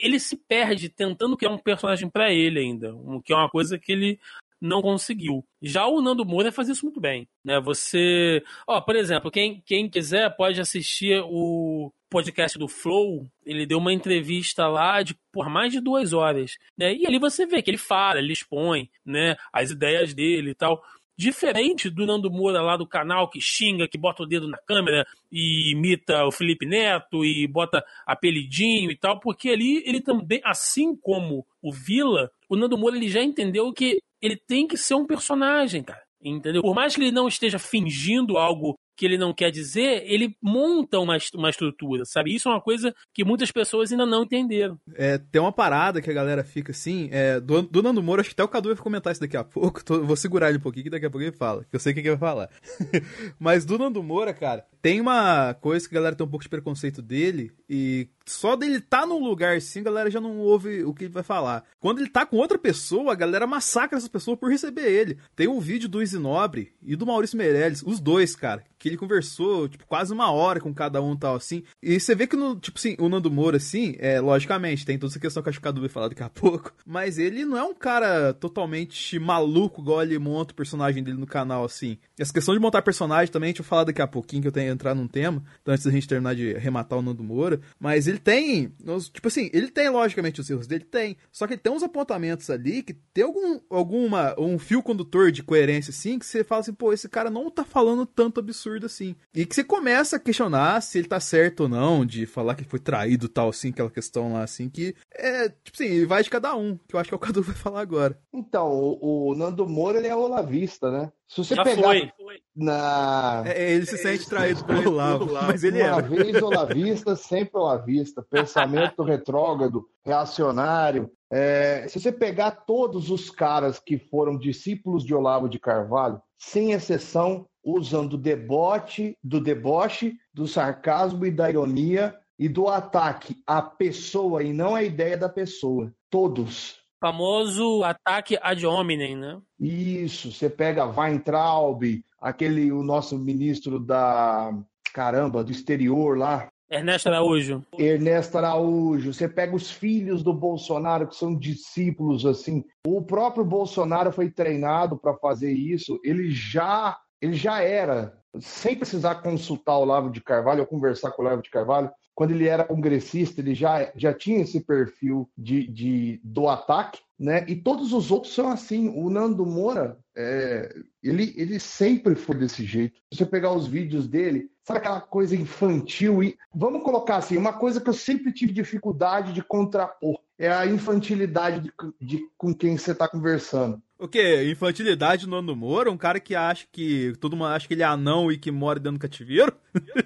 [0.00, 2.92] ele se perde tentando criar um personagem pra ele ainda,
[3.24, 4.20] que é uma coisa que ele
[4.64, 5.44] não conseguiu.
[5.60, 7.60] Já o Nando Moura faz isso muito bem, né?
[7.60, 13.76] Você, ó, por exemplo, quem, quem quiser pode assistir o podcast do Flow, ele deu
[13.76, 16.94] uma entrevista lá de por mais de duas horas, né?
[16.94, 20.82] E ali você vê que ele fala, ele expõe, né, as ideias dele e tal.
[21.16, 25.06] Diferente do Nando Moura lá do canal que xinga, que bota o dedo na câmera
[25.30, 30.96] e imita o Felipe Neto e bota apelidinho e tal, porque ali ele também, assim
[30.96, 35.06] como o Vila, o Nando Moura ele já entendeu que ele tem que ser um
[35.06, 36.02] personagem, cara.
[36.22, 36.62] Entendeu?
[36.62, 40.98] Por mais que ele não esteja fingindo algo que ele não quer dizer, ele monta
[41.00, 42.32] uma, uma estrutura, sabe?
[42.34, 44.78] Isso é uma coisa que muitas pessoas ainda não entenderam.
[44.94, 48.30] É, tem uma parada que a galera fica assim, é, do, do Nando Moura, acho
[48.30, 50.62] que até o Cadu vai comentar isso daqui a pouco, tô- vou segurar ele um
[50.62, 52.28] pouquinho que daqui a pouco ele fala, que eu sei o que, que ele vai
[52.30, 52.48] falar.
[53.38, 56.48] Mas do Nando Moura, cara, tem uma coisa que a galera tem um pouco de
[56.48, 60.94] preconceito dele, e só dele tá num lugar assim, a galera já não ouve o
[60.94, 61.64] que ele vai falar.
[61.78, 65.18] Quando ele tá com outra pessoa, a galera massacra essa pessoa por receber ele.
[65.36, 69.68] Tem um vídeo do Isinobre e do Maurício Meirelles, os dois, cara, que ele conversou,
[69.68, 71.62] tipo, quase uma hora com cada um e tal, assim.
[71.82, 75.10] E você vê que, no, tipo assim, o Nando Moura, assim, é, logicamente, tem toda
[75.10, 77.56] essa questão que acho que a Cadu vai falar daqui a pouco, mas ele não
[77.56, 81.98] é um cara totalmente maluco, igual ele monta o personagem dele no canal, assim.
[82.18, 84.52] Essa questão de montar personagem também, a gente vai falar daqui a pouquinho, que eu
[84.52, 87.60] tenho que entrar num tema, então antes da gente terminar de rematar o Nando Moura,
[87.80, 88.74] mas ele tem,
[89.12, 92.50] tipo assim, ele tem, logicamente, os erros dele, tem, só que ele tem uns apontamentos
[92.50, 96.72] ali que tem algum, alguma, um fio condutor de coerência, assim, que você fala assim,
[96.72, 99.14] pô, esse cara não tá falando tanto absurdo assim.
[99.34, 102.64] E que você começa a questionar se ele tá certo ou não, de falar que
[102.64, 106.54] foi traído tal, assim, aquela questão lá, assim, que é, tipo assim, vai de cada
[106.54, 108.18] um, que eu acho que é o Cadu vai falar agora.
[108.32, 111.12] Então, o, o Nando Moura, ele é olavista, né?
[111.28, 112.12] Se você Já pegar foi.
[112.54, 116.02] na é, ele se sente traído pelo Olavo, mas ele Uma é.
[116.02, 121.10] vez olavista, sempre olavista, pensamento retrógrado, reacionário.
[121.30, 126.72] É, se você pegar todos os caras que foram discípulos de Olavo de Carvalho, sem
[126.72, 133.62] exceção, usam do deboche, do deboche, do sarcasmo e da ironia e do ataque à
[133.62, 135.92] pessoa e não à ideia da pessoa.
[136.10, 136.83] Todos.
[137.04, 139.38] Famoso ataque ad hominem, né?
[139.60, 141.82] Isso, você pega Weintraub,
[142.18, 144.50] aquele o nosso ministro da
[144.94, 147.62] caramba, do exterior lá, Ernesto Araújo.
[147.78, 149.12] Ernesto Araújo.
[149.12, 152.64] Você pega os filhos do Bolsonaro, que são discípulos, assim.
[152.86, 156.00] O próprio Bolsonaro foi treinado para fazer isso.
[156.02, 161.20] Ele já, ele já era, sem precisar consultar o Lavo de Carvalho ou conversar com
[161.20, 165.66] o Lavo de Carvalho, quando ele era congressista, ele já, já tinha esse perfil de,
[165.66, 167.44] de, do ataque, né?
[167.48, 168.88] E todos os outros são assim.
[168.88, 173.00] O Nando Moura, é, ele, ele sempre foi desse jeito.
[173.12, 176.22] Se você pegar os vídeos dele, sabe aquela coisa infantil?
[176.22, 180.66] E vamos colocar assim, uma coisa que eu sempre tive dificuldade de contrapor é a
[180.66, 183.82] infantilidade de, de com quem você está conversando.
[184.04, 184.50] O quê?
[184.50, 185.90] Infantilidade no Nando Moura?
[185.90, 188.78] Um cara que acha que todo mundo acha que ele é anão e que mora
[188.78, 189.56] dentro do cativeiro?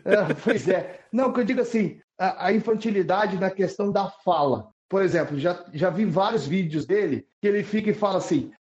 [0.04, 1.00] É, pois é.
[1.12, 4.68] Não, que eu digo assim, a, a infantilidade na questão da fala.
[4.88, 8.52] Por exemplo, já, já vi vários vídeos dele que ele fica e fala assim.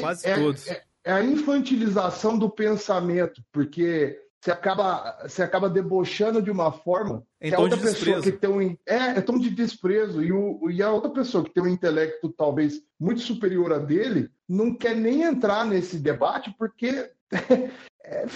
[0.00, 0.68] Quase é, todos.
[0.68, 7.24] É, é a infantilização do pensamento, porque você acaba, você acaba debochando de uma forma
[7.40, 10.22] em que a outra de pessoa que tem um é, é tom de desprezo.
[10.22, 14.30] E, o, e a outra pessoa que tem um intelecto talvez muito superior a dele
[14.48, 17.10] não quer nem entrar nesse debate porque
[18.04, 18.26] é,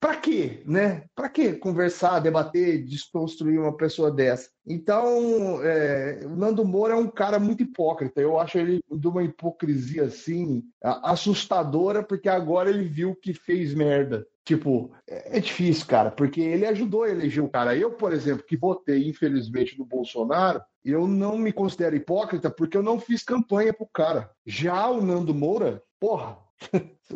[0.00, 1.04] para quê, né?
[1.14, 4.48] Para que conversar, debater, desconstruir uma pessoa dessa?
[4.66, 8.20] Então, é, o Nando Moura é um cara muito hipócrita.
[8.20, 14.26] Eu acho ele de uma hipocrisia assim assustadora, porque agora ele viu que fez merda.
[14.44, 17.76] Tipo, é, é difícil, cara, porque ele ajudou a eleger o cara.
[17.76, 22.82] Eu, por exemplo, que votei, infelizmente, no Bolsonaro, eu não me considero hipócrita porque eu
[22.82, 24.30] não fiz campanha pro cara.
[24.46, 26.38] Já o Nando Moura, porra,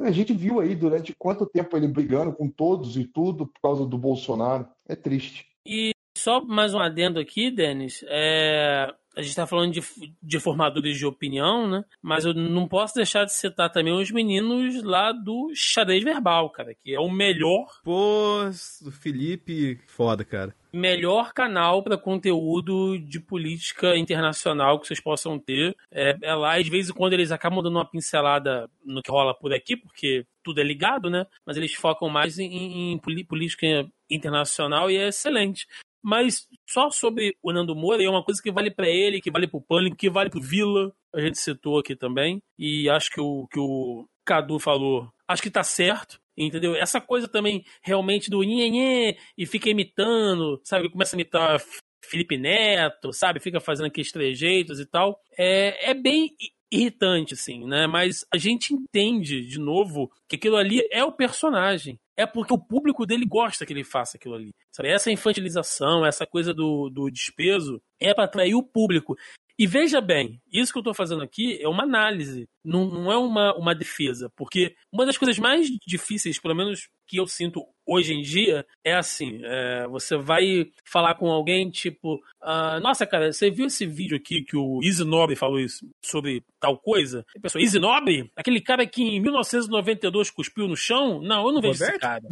[0.00, 3.86] a gente viu aí durante quanto tempo ele brigando com todos e tudo por causa
[3.86, 4.66] do Bolsonaro.
[4.88, 5.46] É triste.
[5.66, 8.04] E só mais um adendo aqui, Denis.
[8.08, 8.92] É...
[9.16, 9.82] A gente está falando de,
[10.22, 11.84] de formadores de opinião, né?
[12.02, 16.74] Mas eu não posso deixar de citar também os meninos lá do xadrez verbal, cara,
[16.74, 17.66] que é o melhor.
[17.82, 18.44] Pô,
[18.84, 25.76] o Felipe, foda, cara melhor canal para conteúdo de política internacional que vocês possam ter.
[25.90, 29.10] É, é, lá, e de vez em quando eles acabam dando uma pincelada no que
[29.10, 31.26] rola por aqui, porque tudo é ligado, né?
[31.46, 35.66] Mas eles focam mais em, em política internacional e é excelente.
[36.04, 39.48] Mas só sobre o Nando Moura, é uma coisa que vale para ele, que vale
[39.48, 42.42] pro Pânico, que vale pro Vila, a gente citou aqui também.
[42.58, 46.20] E acho que o que o Cadu falou, acho que tá certo.
[46.36, 46.74] Entendeu?
[46.74, 50.90] Essa coisa também realmente do nhenhê e fica imitando, sabe?
[50.90, 51.62] Começa a imitar
[52.04, 53.40] Felipe Neto, sabe?
[53.40, 55.20] Fica fazendo aqueles trejeitos e tal.
[55.38, 56.34] É, é bem
[56.74, 57.86] irritante, assim, né?
[57.86, 61.98] Mas a gente entende, de novo, que aquilo ali é o personagem.
[62.16, 64.50] É porque o público dele gosta que ele faça aquilo ali.
[64.72, 64.88] Sabe?
[64.88, 69.16] Essa infantilização, essa coisa do, do desprezo é para atrair o público.
[69.58, 73.16] E veja bem, isso que eu estou fazendo aqui é uma análise, não, não é
[73.16, 78.14] uma, uma defesa, porque uma das coisas mais difíceis, pelo menos que eu sinto hoje
[78.14, 83.50] em dia, é assim: é, você vai falar com alguém tipo, ah, nossa, cara, você
[83.50, 87.24] viu esse vídeo aqui que o Easy Nobre falou isso sobre tal coisa?
[87.36, 88.30] A pessoa, Easy Nobre?
[88.34, 91.20] Aquele cara que em 1992 cuspiu no chão?
[91.20, 91.90] Não, eu não vejo Roberto?
[91.90, 92.22] esse cara.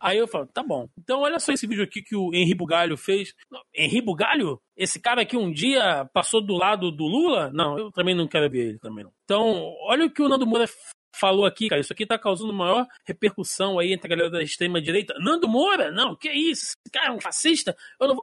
[0.00, 0.88] Aí eu falo, tá bom.
[0.98, 3.34] Então olha só esse vídeo aqui que o Henri Bugalho fez.
[3.74, 4.60] Henri Bugalho?
[4.76, 7.50] Esse cara que um dia passou do lado do Lula?
[7.52, 10.66] Não, eu também não quero ver ele também Então, olha o que o Nando Moura
[11.18, 15.14] falou aqui, cara, isso aqui tá causando maior repercussão aí entre a galera da extrema-direita.
[15.18, 15.90] Nando Moura?
[15.90, 16.74] Não, que isso?
[16.84, 17.74] Esse cara é um fascista?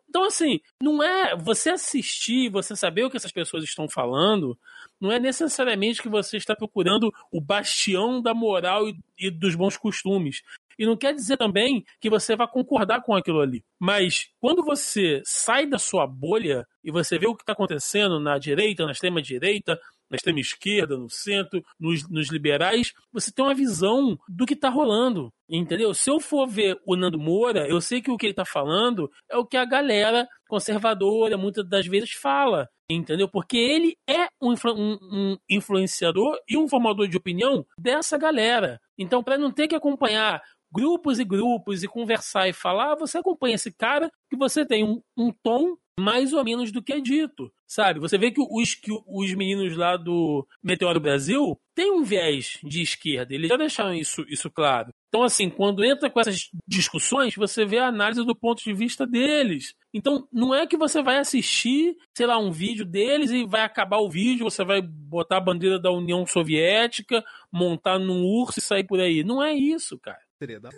[0.08, 4.58] Então, assim, não é você assistir, você saber o que essas pessoas estão falando,
[5.02, 9.76] não é necessariamente que você está procurando o bastião da moral e, e dos bons
[9.76, 10.44] costumes.
[10.78, 13.64] E não quer dizer também que você vai concordar com aquilo ali.
[13.80, 18.38] Mas quando você sai da sua bolha e você vê o que está acontecendo na
[18.38, 19.80] direita, na extrema-direita,
[20.14, 24.70] na extrema esquerda, no centro, nos, nos liberais, você tem uma visão do que está
[24.70, 25.34] rolando.
[25.50, 25.94] Entendeu?
[25.94, 29.10] Se eu for ver o Nando Moura, eu sei que o que ele está falando
[29.30, 32.70] é o que a galera conservadora muitas das vezes fala.
[32.88, 33.28] Entendeu?
[33.28, 38.80] Porque ele é um, um, um influenciador e um formador de opinião dessa galera.
[38.98, 43.56] Então, para não ter que acompanhar grupos e grupos e conversar e falar, você acompanha
[43.56, 47.52] esse cara que você tem um, um tom mais ou menos do que é dito,
[47.68, 48.00] sabe?
[48.00, 52.82] Você vê que os, que os meninos lá do Meteoro Brasil têm um viés de
[52.82, 54.90] esquerda, eles já deixaram isso, isso claro.
[55.10, 59.06] Então, assim, quando entra com essas discussões, você vê a análise do ponto de vista
[59.06, 59.76] deles.
[59.94, 64.00] Então, não é que você vai assistir, sei lá, um vídeo deles e vai acabar
[64.00, 68.84] o vídeo, você vai botar a bandeira da União Soviética, montar num urso e sair
[68.84, 69.24] por aí.
[69.24, 70.23] Não é isso, cara.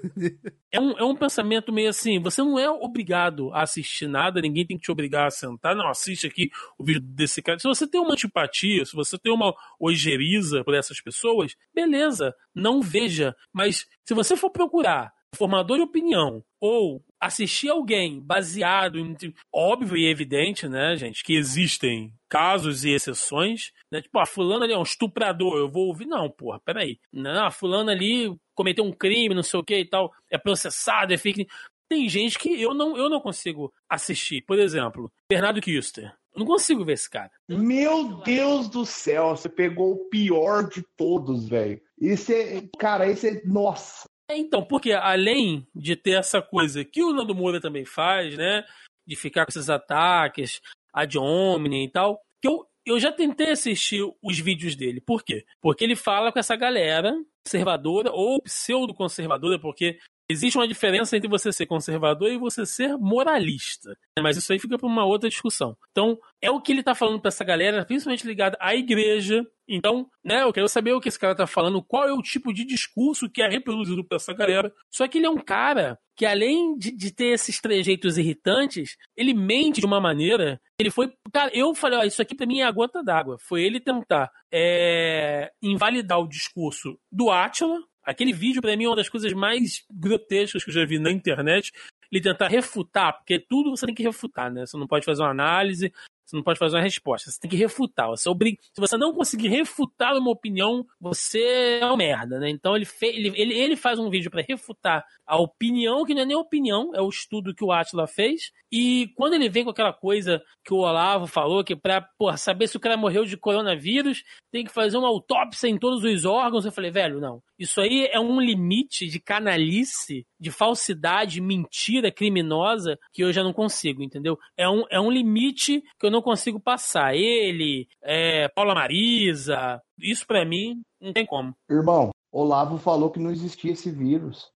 [0.71, 4.65] é, um, é um pensamento meio assim: você não é obrigado a assistir nada, ninguém
[4.65, 5.75] tem que te obrigar a sentar.
[5.75, 7.59] Não, assiste aqui o vídeo desse cara.
[7.59, 12.81] Se você tem uma antipatia, se você tem uma ojeriza por essas pessoas, beleza, não
[12.81, 13.35] veja.
[13.53, 19.15] Mas se você for procurar formador de opinião ou assistir alguém baseado em
[19.53, 24.01] óbvio e evidente, né, gente, que existem casos e exceções, né?
[24.01, 26.99] Tipo, ah, fulano ali é um estuprador, eu vou ouvir, não, porra, peraí.
[27.11, 31.13] Não, a fulano ali cometeu um crime, não sei o que e tal, é processado,
[31.13, 31.47] é fake.
[31.87, 34.41] Tem gente que eu não, eu não consigo assistir.
[34.41, 36.11] Por exemplo, Bernardo Kister.
[36.35, 37.31] Não consigo ver esse cara.
[37.47, 41.79] Meu Deus do céu, você pegou o pior de todos, velho.
[41.99, 42.61] Isso é.
[42.77, 43.41] Cara, esse é.
[43.45, 44.04] Nossa.
[44.27, 48.65] É, então, porque além de ter essa coisa que o Nando Moura também faz, né?
[49.05, 50.61] De ficar com esses ataques,
[50.93, 54.99] ad hominem e tal, que eu, eu já tentei assistir os vídeos dele.
[54.99, 55.45] Por quê?
[55.61, 57.13] Porque ele fala com essa galera
[57.45, 63.89] conservadora ou pseudo-conservadora, porque Existe uma diferença entre você ser conservador e você ser moralista.
[63.89, 64.23] Né?
[64.23, 65.77] Mas isso aí fica para uma outra discussão.
[65.91, 69.45] Então, é o que ele está falando para essa galera, principalmente ligado à igreja.
[69.67, 72.51] Então, né, eu quero saber o que esse cara está falando, qual é o tipo
[72.51, 74.73] de discurso que é reproduzido por essa galera.
[74.91, 79.33] Só que ele é um cara que, além de, de ter esses trejeitos irritantes, ele
[79.33, 80.59] mente de uma maneira.
[80.79, 81.11] Ele foi.
[81.31, 83.37] Cara, eu falei, ó, isso aqui para mim é a gota d'água.
[83.39, 88.95] Foi ele tentar é, invalidar o discurso do Átila, Aquele vídeo, para mim, é uma
[88.95, 91.71] das coisas mais grotescas que eu já vi na internet.
[92.11, 94.65] Ele tentar refutar, porque tudo você tem que refutar, né?
[94.65, 95.91] Você não pode fazer uma análise,
[96.25, 97.29] você não pode fazer uma resposta.
[97.29, 98.07] Você tem que refutar.
[98.07, 98.57] Você obriga...
[98.73, 102.49] Se você não conseguir refutar uma opinião, você é um merda, né?
[102.49, 103.07] Então ele, fe...
[103.07, 106.91] ele, ele, ele faz um vídeo para refutar a opinião, que não é nem opinião,
[106.95, 108.51] é o estudo que o Atila fez.
[108.77, 112.67] E quando ele vem com aquela coisa que o Olavo falou, que pra porra, saber
[112.67, 116.65] se o cara morreu de coronavírus, tem que fazer uma autópsia em todos os órgãos.
[116.65, 117.41] Eu falei, velho, não.
[117.57, 123.53] Isso aí é um limite de canalice, de falsidade, mentira criminosa que eu já não
[123.53, 124.37] consigo, entendeu?
[124.57, 127.15] É um, é um limite que eu não consigo passar.
[127.15, 131.55] Ele, é, Paula Marisa, isso para mim não tem como.
[131.69, 134.53] Irmão, Olavo falou que não existia esse vírus.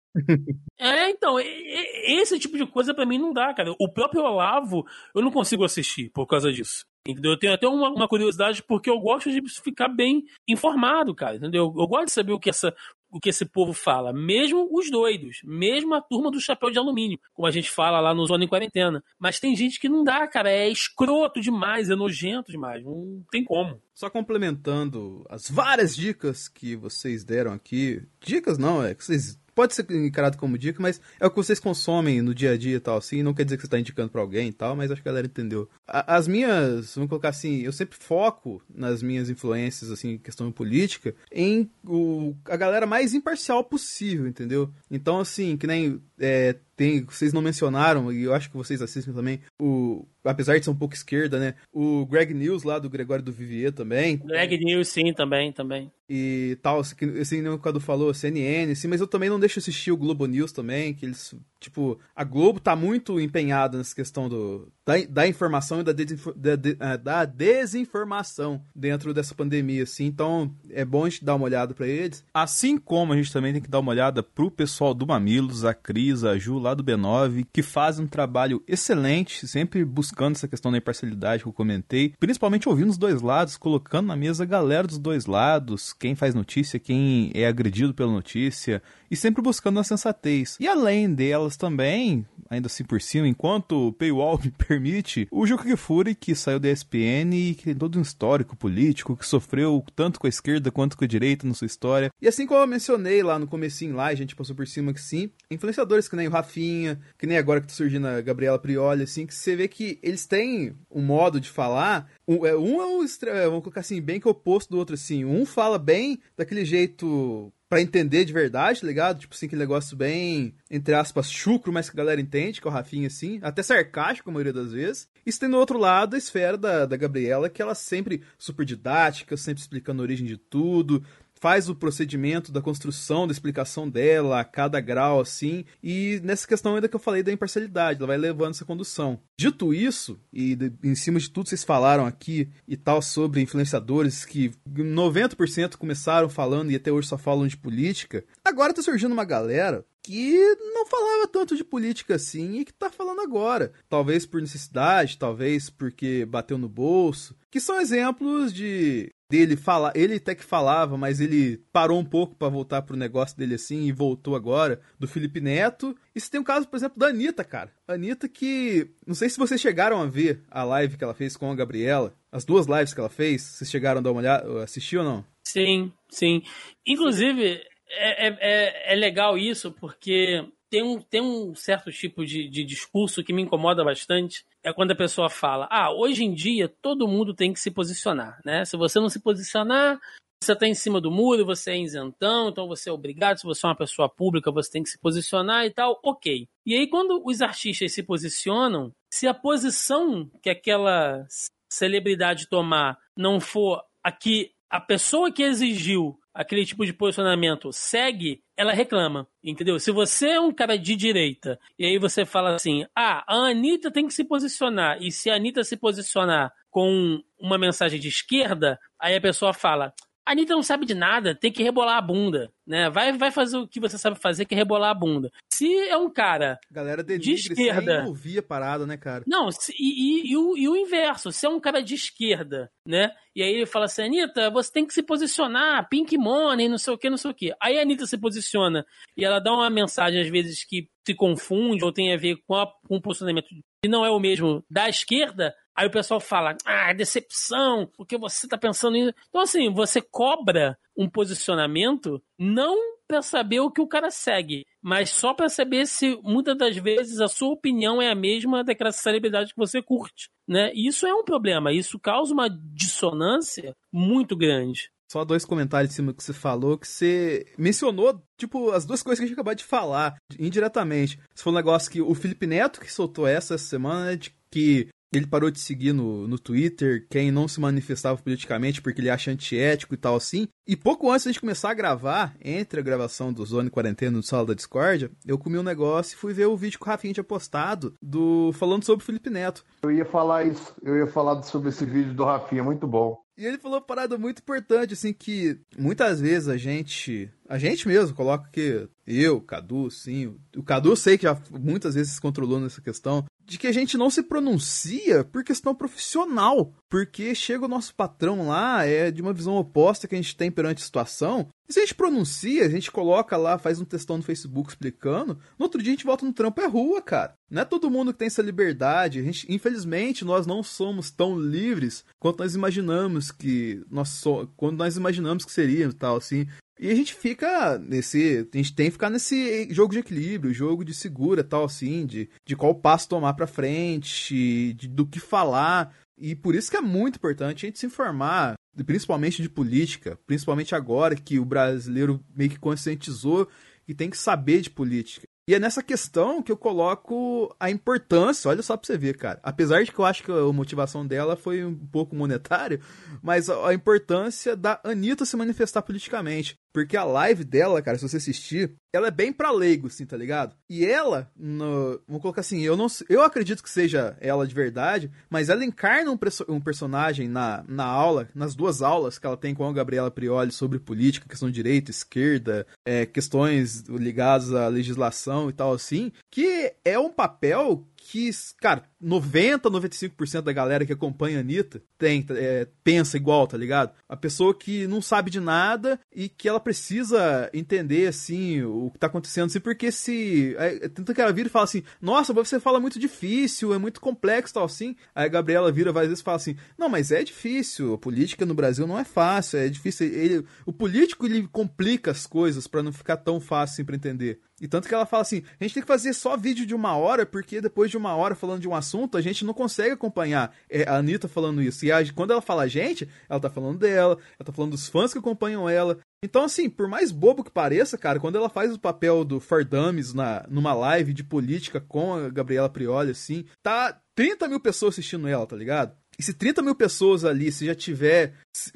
[0.77, 3.75] É, então, esse tipo de coisa para mim não dá, cara.
[3.79, 6.85] O próprio Olavo, eu não consigo assistir por causa disso.
[7.07, 7.31] Entendeu?
[7.31, 11.37] Eu tenho até uma, uma curiosidade porque eu gosto de ficar bem informado, cara.
[11.37, 11.73] Entendeu?
[11.77, 12.73] Eu gosto de saber o que essa,
[13.11, 17.19] o que esse povo fala, mesmo os doidos, mesmo a turma do chapéu de alumínio,
[17.33, 19.03] como a gente fala lá no Zona em Quarentena.
[19.17, 23.43] Mas tem gente que não dá, cara, é escroto demais, é nojento demais, não tem
[23.43, 23.81] como.
[23.93, 29.75] Só complementando as várias dicas que vocês deram aqui, dicas não, é que vocês pode
[29.75, 32.79] ser encarado como dica, mas é o que vocês consomem no dia a dia e
[32.79, 33.21] tal, assim.
[33.21, 35.11] Não quer dizer que você está indicando para alguém e tal, mas acho que a
[35.11, 35.67] galera entendeu.
[35.85, 41.69] as minhas, vamos colocar assim, eu sempre foco nas minhas influências, assim, questão política, em
[41.85, 44.71] o, a galera mais imparcial possível, entendeu?
[44.89, 49.13] Então, assim, que nem é, tem, vocês não mencionaram, e eu acho que vocês assistem
[49.13, 51.55] também, o, apesar de ser um pouco esquerda, né?
[51.71, 54.17] O Greg News lá do Gregório do Vivier também.
[54.17, 55.91] Greg News, sim, também, também.
[56.09, 59.91] E tal, assim, assim o Cadu falou, CNN, sim, mas eu também não deixo assistir
[59.91, 64.71] o Globo News também, que eles Tipo, a Globo tá muito empenhada nessa questão do,
[64.85, 70.05] da, da informação e da, desinfo, da, eh, da, desinformação dentro dessa pandemia, assim.
[70.05, 72.23] Então, é bom a gente dar uma olhada para eles.
[72.33, 75.73] Assim como a gente também tem que dar uma olhada pro pessoal do Mamilos, a
[75.73, 80.71] Cris, a Ju lá do B9, que fazem um trabalho excelente, sempre buscando essa questão
[80.71, 84.87] da imparcialidade que eu comentei, principalmente ouvindo os dois lados, colocando na mesa a galera
[84.87, 89.83] dos dois lados, quem faz notícia, quem é agredido pela notícia, e sempre buscando a
[89.83, 90.57] sensatez.
[90.59, 95.63] E além delas também, ainda assim por cima, enquanto o paywall me permite, o Juca
[95.63, 100.19] Kifuri, que saiu da ESPN e que tem todo um histórico político, que sofreu tanto
[100.19, 102.11] com a esquerda quanto com a direita na sua história.
[102.21, 105.01] E assim como eu mencionei lá no comecinho lá, a gente passou por cima que
[105.01, 109.03] sim, influenciadores que nem o Rafinha, que nem agora que tá surgindo a Gabriela Prioli,
[109.03, 113.45] assim, que você vê que eles têm um modo de falar, um é, um é
[113.45, 117.81] vamos colocar assim, bem que oposto do outro, assim, um fala bem daquele jeito para
[117.81, 119.19] entender de verdade, tá ligado?
[119.19, 122.71] Tipo assim, que negócio bem, entre aspas, chucro, mas que a galera entende, que é
[122.71, 125.07] o Rafinha, assim, até sarcástico a maioria das vezes.
[125.23, 128.65] E você tem no outro lado a esfera da, da Gabriela, que ela sempre super
[128.65, 131.03] didática, sempre explicando a origem de tudo,
[131.39, 136.75] faz o procedimento da construção, da explicação dela, a cada grau, assim, e nessa questão
[136.75, 139.19] ainda que eu falei da imparcialidade, ela vai levando essa condução.
[139.39, 144.25] Dito isso, e de, em cima de tudo vocês falaram aqui e tal sobre influenciadores
[144.25, 149.25] que 90% começaram falando e até hoje só falam de política, agora tá surgindo uma
[149.25, 153.71] galera que não falava tanto de política assim e que tá falando agora.
[153.87, 157.35] Talvez por necessidade, talvez porque bateu no bolso.
[157.51, 162.35] Que são exemplos de dele falar, ele até que falava, mas ele parou um pouco
[162.35, 165.95] para voltar pro negócio dele assim e voltou agora, do Felipe Neto.
[166.15, 167.71] E você tem um caso, por exemplo, da Anitta, cara.
[167.87, 171.51] Anitta que, não sei se vocês chegaram a ver a live que ela fez com
[171.51, 174.97] a Gabriela, as duas lives que ela fez, vocês chegaram a dar uma olhada, assistir
[174.97, 175.25] ou não?
[175.43, 176.41] Sim, sim.
[176.85, 177.61] Inclusive,
[177.91, 182.63] é, é, é, é legal isso, porque tem um, tem um certo tipo de, de
[182.63, 184.45] discurso que me incomoda bastante.
[184.63, 188.39] É quando a pessoa fala: Ah, hoje em dia todo mundo tem que se posicionar,
[188.45, 188.63] né?
[188.65, 189.99] Se você não se posicionar,
[190.41, 193.37] você está em cima do muro, você é isentão, então você é obrigado.
[193.37, 195.99] Se você é uma pessoa pública, você tem que se posicionar e tal.
[196.03, 196.47] Ok.
[196.65, 201.25] E aí, quando os artistas se posicionam, se a posição que aquela
[201.71, 208.41] celebridade tomar não for a que a pessoa que exigiu aquele tipo de posicionamento segue,
[208.55, 209.77] ela reclama, entendeu?
[209.77, 213.91] Se você é um cara de direita e aí você fala assim, ah, a Anitta
[213.91, 218.79] tem que se posicionar, e se a Anitta se posicionar com uma mensagem de esquerda,
[218.97, 219.93] aí a pessoa fala,
[220.29, 222.87] a Anitta não sabe de nada, tem que rebolar a bunda, né?
[222.87, 225.31] Vai, vai fazer o que você sabe fazer, que é rebolar a bunda.
[225.51, 228.01] Se é um cara Galera de esquerda...
[228.01, 229.23] Sem ouvir a parada, né, cara?
[229.25, 232.71] Não, se, e, e, e, o, e o inverso, se é um cara de esquerda,
[232.85, 233.11] né?
[233.35, 236.93] E aí ele fala assim, Anitta, você tem que se posicionar, pink money, não sei
[236.93, 237.51] o que, não sei o que.
[237.59, 238.85] Aí a Anitta se posiciona
[239.17, 242.53] e ela dá uma mensagem, às vezes, que se confunde ou tem a ver com,
[242.53, 243.47] a, com o posicionamento
[243.81, 248.49] que não é o mesmo da esquerda, Aí o pessoal fala, ah, decepção, porque você
[248.49, 249.13] tá pensando nisso.
[249.29, 252.77] Então, assim, você cobra um posicionamento não
[253.07, 257.21] para saber o que o cara segue, mas só para saber se muitas das vezes
[257.21, 260.69] a sua opinião é a mesma daquela celebridade que você curte, né?
[260.75, 264.91] E isso é um problema, isso causa uma dissonância muito grande.
[265.11, 269.19] Só dois comentários em cima que você falou, que você mencionou, tipo, as duas coisas
[269.19, 271.19] que a gente acabou de falar, indiretamente.
[271.33, 274.87] Você falou um negócio que o Felipe Neto que soltou essa, essa semana, de que
[275.11, 279.31] ele parou de seguir no, no Twitter quem não se manifestava politicamente porque ele acha
[279.31, 280.47] antiético e tal assim.
[280.67, 284.17] E pouco antes de a gente começar a gravar, entre a gravação do Zone Quarentena
[284.17, 286.87] no Sala da Discord, eu comi um negócio e fui ver o vídeo que o
[286.87, 289.65] Rafinha tinha postado do falando sobre o Felipe Neto.
[289.81, 293.17] Eu ia falar isso, eu ia falar sobre esse vídeo do Rafinha, muito bom.
[293.39, 297.31] E ele falou uma parada muito importante, assim, que muitas vezes a gente.
[297.47, 300.35] A gente mesmo coloca que eu, Cadu, sim.
[300.57, 303.71] O Cadu eu sei que já muitas vezes se controlou nessa questão de que a
[303.71, 306.71] gente não se pronuncia por questão profissional.
[306.87, 310.51] Porque chega o nosso patrão lá, é de uma visão oposta que a gente tem
[310.51, 311.49] perante a situação.
[311.69, 315.39] E se a gente pronuncia, a gente coloca lá, faz um textão no Facebook explicando,
[315.57, 317.35] no outro dia a gente volta no trampo, é rua, cara.
[317.49, 319.19] Não é todo mundo que tem essa liberdade.
[319.19, 324.77] A gente, infelizmente, nós não somos tão livres quanto nós imaginamos que nós so, quando
[324.77, 326.47] nós imaginamos que seríamos, tal assim.
[326.79, 328.47] E a gente fica nesse.
[328.53, 332.29] A gente tem que ficar nesse jogo de equilíbrio, jogo de segura, tal, assim, de,
[332.45, 335.93] de qual passo tomar pra frente, de, do que falar.
[336.19, 338.55] E por isso que é muito importante a gente se informar,
[338.85, 343.47] principalmente de política, principalmente agora que o brasileiro meio que conscientizou
[343.87, 345.25] e tem que saber de política.
[345.49, 349.39] E é nessa questão que eu coloco a importância, olha só pra você ver, cara.
[349.41, 352.79] Apesar de que eu acho que a motivação dela foi um pouco monetária,
[353.19, 356.55] mas a importância da Anitta se manifestar politicamente.
[356.73, 360.17] Porque a live dela, cara, se você assistir, ela é bem pra leigo, assim, tá
[360.17, 360.55] ligado?
[360.69, 365.11] E ela, no, vamos colocar assim, eu não eu acredito que seja ela de verdade,
[365.29, 366.17] mas ela encarna um,
[366.47, 370.51] um, personagem na, na aula, nas duas aulas que ela tem com a Gabriela Prioli
[370.51, 376.73] sobre política, questão de direita, esquerda, é, questões ligadas à legislação e tal assim, que
[376.83, 382.67] é um papel que, cara, 90, 95% da galera que acompanha a Anitta tem, é,
[382.83, 383.93] pensa igual, tá ligado?
[384.07, 388.99] A pessoa que não sabe de nada e que ela precisa entender, assim, o que
[388.99, 390.55] tá acontecendo, assim, porque se.
[390.57, 394.01] É, tanto que ela vira e fala assim: Nossa, você fala muito difícil, é muito
[394.01, 394.95] complexo tal, assim.
[395.15, 398.45] Aí a Gabriela vira várias vezes e fala assim: Não, mas é difícil, a política
[398.45, 400.07] no Brasil não é fácil, é difícil.
[400.07, 404.39] Ele, o político ele complica as coisas para não ficar tão fácil assim, pra entender.
[404.61, 406.95] E tanto que ela fala assim: a gente tem que fazer só vídeo de uma
[406.95, 410.53] hora, porque depois de uma hora falando de um assunto, a gente não consegue acompanhar
[410.69, 411.85] é, a Anitta falando isso.
[411.85, 414.87] E a, quando ela fala a gente, ela tá falando dela, ela tá falando dos
[414.87, 415.97] fãs que acompanham ela.
[416.23, 420.13] Então, assim, por mais bobo que pareça, cara, quando ela faz o papel do Fardames
[420.13, 425.27] na, numa live de política com a Gabriela Prioli, assim, tá 30 mil pessoas assistindo
[425.27, 425.93] ela, tá ligado?
[426.19, 428.33] E se 30 mil pessoas ali, se já tiver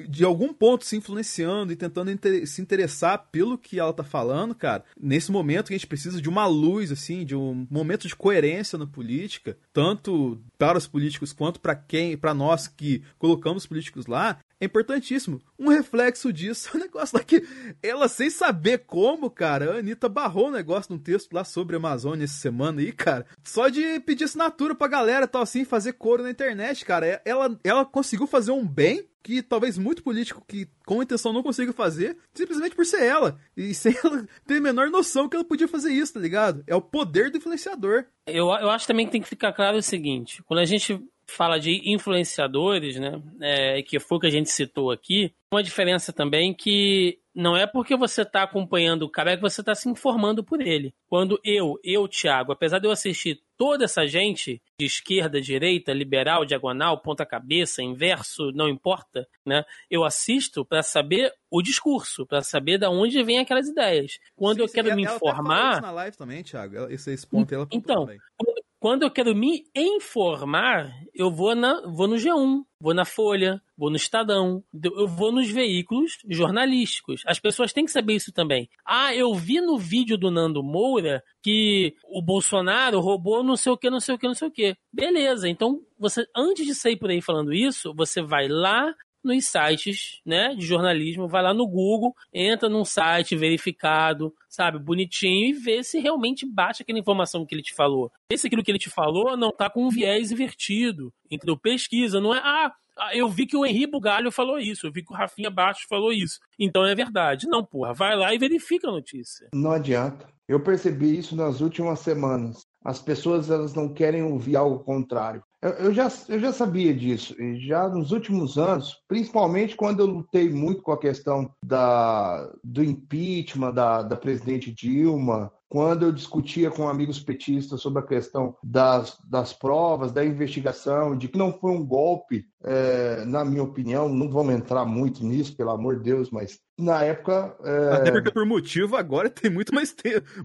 [0.08, 4.54] de algum ponto se influenciando e tentando inter se interessar pelo que ela tá falando,
[4.54, 8.16] cara, nesse momento que a gente precisa de uma luz, assim, de um momento de
[8.16, 14.06] coerência na política, tanto para os políticos quanto para quem, para nós que colocamos políticos
[14.06, 15.40] lá, é importantíssimo.
[15.58, 17.42] Um reflexo disso é negócio que
[17.82, 21.78] ela, sem saber como, cara, a Anitta barrou um negócio num texto lá sobre a
[21.78, 23.26] Amazônia essa semana aí, cara.
[23.42, 27.20] Só de pedir assinatura pra galera tal assim, fazer coro na internet, cara.
[27.24, 31.72] Ela, ela conseguiu fazer um bem que talvez muito político que com intenção não consiga
[31.72, 33.40] fazer, simplesmente por ser ela.
[33.56, 36.62] E sem ela ter a menor noção que ela podia fazer isso, tá ligado?
[36.66, 38.04] É o poder do influenciador.
[38.26, 41.58] Eu, eu acho também que tem que ficar claro o seguinte: quando a gente fala
[41.58, 46.52] de influenciadores, né, é, que foi o que a gente citou aqui, uma diferença também
[46.52, 50.44] que não é porque você está acompanhando o cara, é que você está se informando
[50.44, 50.94] por ele.
[51.08, 56.44] Quando eu, eu, Thiago, apesar de eu assistir toda essa gente, de esquerda, direita, liberal,
[56.44, 59.64] diagonal, ponta-cabeça, inverso, não importa, né?
[59.90, 64.18] Eu assisto para saber o discurso, para saber de onde vem aquelas ideias.
[64.36, 65.72] Quando sim, eu quero me ela informar.
[65.72, 66.90] Até na live também, Thiago.
[66.90, 68.06] Esse, esse ponto ela Então,
[68.36, 73.58] quando, quando eu quero me informar, eu vou, na, vou no G1, vou na Folha,
[73.78, 77.22] vou no Estadão, eu vou nos veículos jornalísticos.
[77.24, 78.68] As pessoas têm que saber isso também.
[78.84, 83.78] Ah, eu vi no vídeo do Nando Moura que o Bolsonaro roubou não sei o
[83.78, 84.76] que, não sei o que, não sei o que.
[84.92, 88.94] Beleza, então você, antes de sair por aí falando isso, você vai lá
[89.24, 95.48] nos sites, né, de jornalismo, vai lá no Google, entra num site verificado, sabe, bonitinho
[95.48, 98.10] e vê se realmente bate aquela informação que ele te falou.
[98.30, 101.12] Vê se aquilo que ele te falou não tá com um viés invertido.
[101.30, 104.92] Então pesquisa, não é, ah, ah, eu vi que o Henri Bugalho falou isso, eu
[104.92, 106.38] vi que o Rafinha Baixo falou isso.
[106.58, 107.46] Então é verdade.
[107.48, 109.48] Não, porra, vai lá e verifica a notícia.
[109.52, 110.32] Não adianta.
[110.46, 112.66] Eu percebi isso nas últimas semanas.
[112.84, 115.42] As pessoas elas não querem ouvir algo contrário.
[115.64, 120.50] Eu, já, eu já sabia disso, e já nos últimos anos, principalmente quando eu lutei
[120.50, 126.88] muito com a questão da, do impeachment da, da presidente Dilma, quando eu discutia com
[126.88, 131.84] amigos petistas sobre a questão das, das provas, da investigação, de que não foi um
[131.84, 136.58] golpe, é, na minha opinião, não vamos entrar muito nisso, pelo amor de Deus, mas
[136.78, 137.56] na época.
[137.64, 137.92] É...
[137.94, 139.94] Até porque por motivo agora tem muito mais,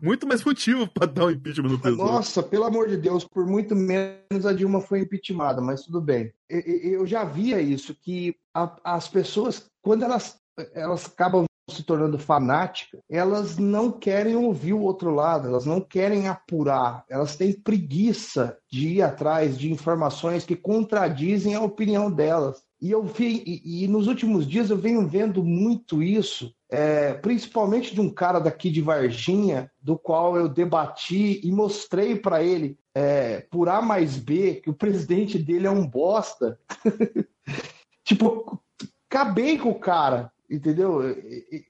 [0.01, 2.11] muito mais motivo para dar um impeachment no pessoal.
[2.13, 6.32] Nossa, pelo amor de Deus, por muito menos a Dilma foi impeachmentada, mas tudo bem.
[6.49, 8.36] Eu já via isso, que
[8.84, 10.39] as pessoas, quando elas
[10.74, 16.28] elas acabam se tornando fanática, elas não querem ouvir o outro lado, elas não querem
[16.28, 22.63] apurar, elas têm preguiça de ir atrás de informações que contradizem a opinião delas.
[22.82, 27.93] E eu vi, e, e nos últimos dias eu venho vendo muito isso, é, principalmente
[27.93, 33.41] de um cara daqui de Varginha, do qual eu debati e mostrei para ele, é,
[33.51, 36.57] por A mais B, que o presidente dele é um bosta.
[38.05, 38.61] tipo,
[39.09, 41.01] acabei com o cara entendeu?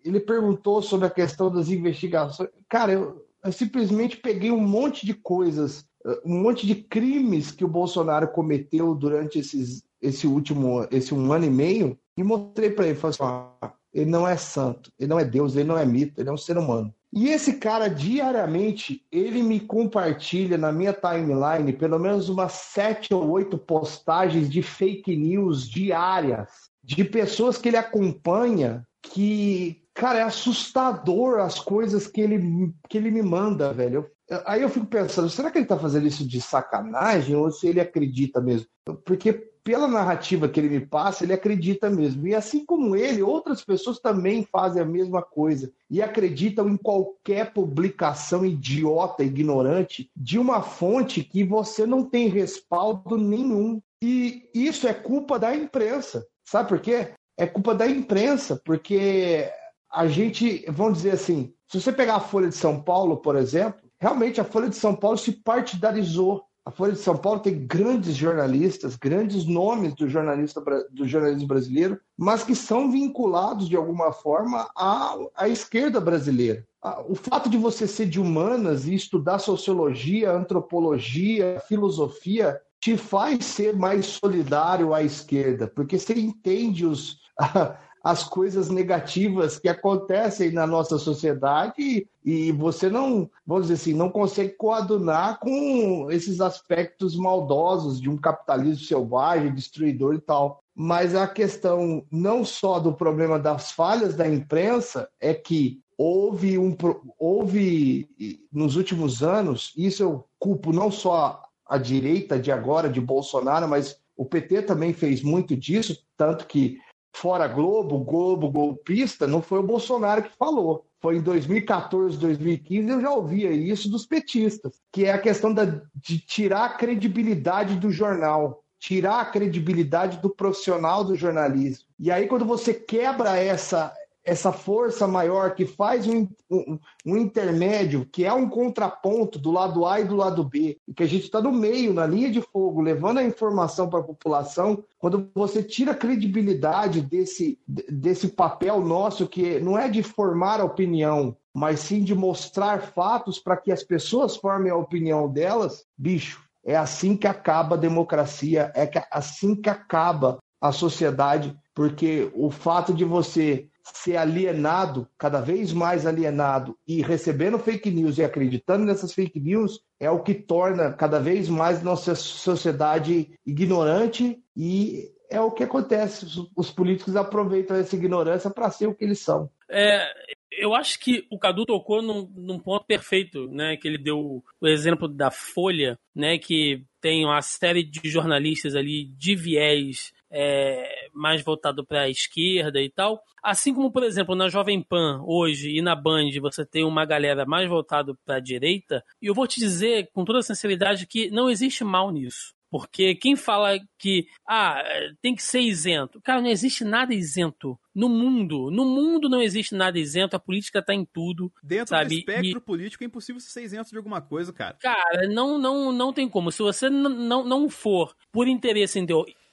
[0.04, 2.50] Ele perguntou sobre a questão das investigações.
[2.68, 5.86] Cara, eu, eu, simplesmente peguei um monte de coisas,
[6.26, 11.46] um monte de crimes que o Bolsonaro cometeu durante esses, esse último, esse um ano
[11.46, 15.20] e meio e mostrei para ele, falei assim, ah, ele não é santo, ele não
[15.20, 16.94] é Deus, ele não é mito, ele é um ser humano.
[17.12, 23.28] E esse cara diariamente, ele me compartilha na minha timeline pelo menos umas sete ou
[23.32, 31.40] oito postagens de fake news diárias de pessoas que ele acompanha que, cara, é assustador
[31.40, 34.10] as coisas que ele, que ele me manda, velho.
[34.46, 37.80] aí eu fico pensando, será que ele tá fazendo isso de sacanagem ou se ele
[37.80, 38.68] acredita mesmo?
[39.06, 39.34] Porque
[39.64, 42.28] pela narrativa que ele me passa, ele acredita mesmo.
[42.28, 47.54] E assim como ele, outras pessoas também fazem a mesma coisa e acreditam em qualquer
[47.54, 53.80] publicação idiota, ignorante, de uma fonte que você não tem respaldo nenhum.
[54.02, 56.26] E isso é culpa da imprensa.
[56.50, 57.10] Sabe por quê?
[57.38, 59.48] É culpa da imprensa, porque
[59.92, 63.80] a gente, vamos dizer assim, se você pegar a Folha de São Paulo, por exemplo,
[64.00, 68.16] realmente a Folha de São Paulo se partidarizou a Folha de São Paulo tem grandes
[68.16, 74.70] jornalistas, grandes nomes do, jornalista, do jornalismo brasileiro, mas que são vinculados de alguma forma
[74.78, 76.64] à, à esquerda brasileira.
[77.08, 83.76] O fato de você ser de humanas e estudar sociologia, antropologia, filosofia, te faz ser
[83.76, 87.18] mais solidário à esquerda, porque você entende os,
[88.04, 94.10] as coisas negativas que acontecem na nossa sociedade e você não, vamos dizer assim, não
[94.10, 100.64] consegue coadunar com esses aspectos maldosos de um capitalismo selvagem, destruidor e tal.
[100.74, 106.74] Mas a questão não só do problema das falhas da imprensa é que houve um
[107.18, 108.08] houve
[108.50, 113.98] nos últimos anos, isso eu culpo não só a direita de agora de Bolsonaro, mas
[114.18, 116.80] o PT também fez muito disso, tanto que
[117.14, 120.86] fora Globo, Globo golpista, não foi o Bolsonaro que falou.
[121.02, 125.82] Foi em 2014, 2015, eu já ouvia isso dos petistas, que é a questão da,
[125.96, 131.86] de tirar a credibilidade do jornal, tirar a credibilidade do profissional do jornalismo.
[131.98, 133.94] E aí, quando você quebra essa,
[134.30, 139.88] essa força maior que faz um, um, um, intermédio, que é um contraponto do lado
[139.88, 142.40] A e do lado B, e que a gente está no meio, na linha de
[142.40, 148.82] fogo, levando a informação para a população, quando você tira a credibilidade desse, desse papel
[148.82, 153.72] nosso, que não é de formar a opinião, mas sim de mostrar fatos para que
[153.72, 159.56] as pessoas formem a opinião delas, bicho, é assim que acaba a democracia, é assim
[159.56, 166.78] que acaba a sociedade, porque o fato de você ser alienado, cada vez mais alienado,
[166.88, 171.50] e recebendo fake news e acreditando nessas fake news, é o que torna cada vez
[171.50, 176.26] mais nossa sociedade ignorante e é o que acontece.
[176.56, 179.50] Os políticos aproveitam essa ignorância para ser o que eles são.
[179.70, 180.06] É,
[180.52, 183.78] eu acho que o Cadu tocou num, num, ponto perfeito, né?
[183.78, 186.38] Que ele deu o exemplo da Folha, né?
[186.38, 192.82] Que tem uma série de jornalistas ali de viés é, mais voltado para a esquerda
[192.82, 193.22] e tal.
[193.42, 197.46] Assim como, por exemplo, na Jovem Pan hoje e na Band você tem uma galera
[197.46, 201.50] mais voltada para a direita, e eu vou te dizer com toda sinceridade que não
[201.50, 202.54] existe mal nisso.
[202.72, 204.84] Porque quem fala que ah,
[205.22, 208.70] tem que ser isento, cara, não existe nada isento no mundo.
[208.70, 211.52] No mundo não existe nada isento, a política está em tudo.
[211.64, 212.10] Dentro sabe?
[212.10, 212.62] do espectro e...
[212.62, 214.78] político é impossível ser isento de alguma coisa, cara.
[214.80, 216.52] Cara, não, não, não tem como.
[216.52, 219.00] Se você não, não for por interesse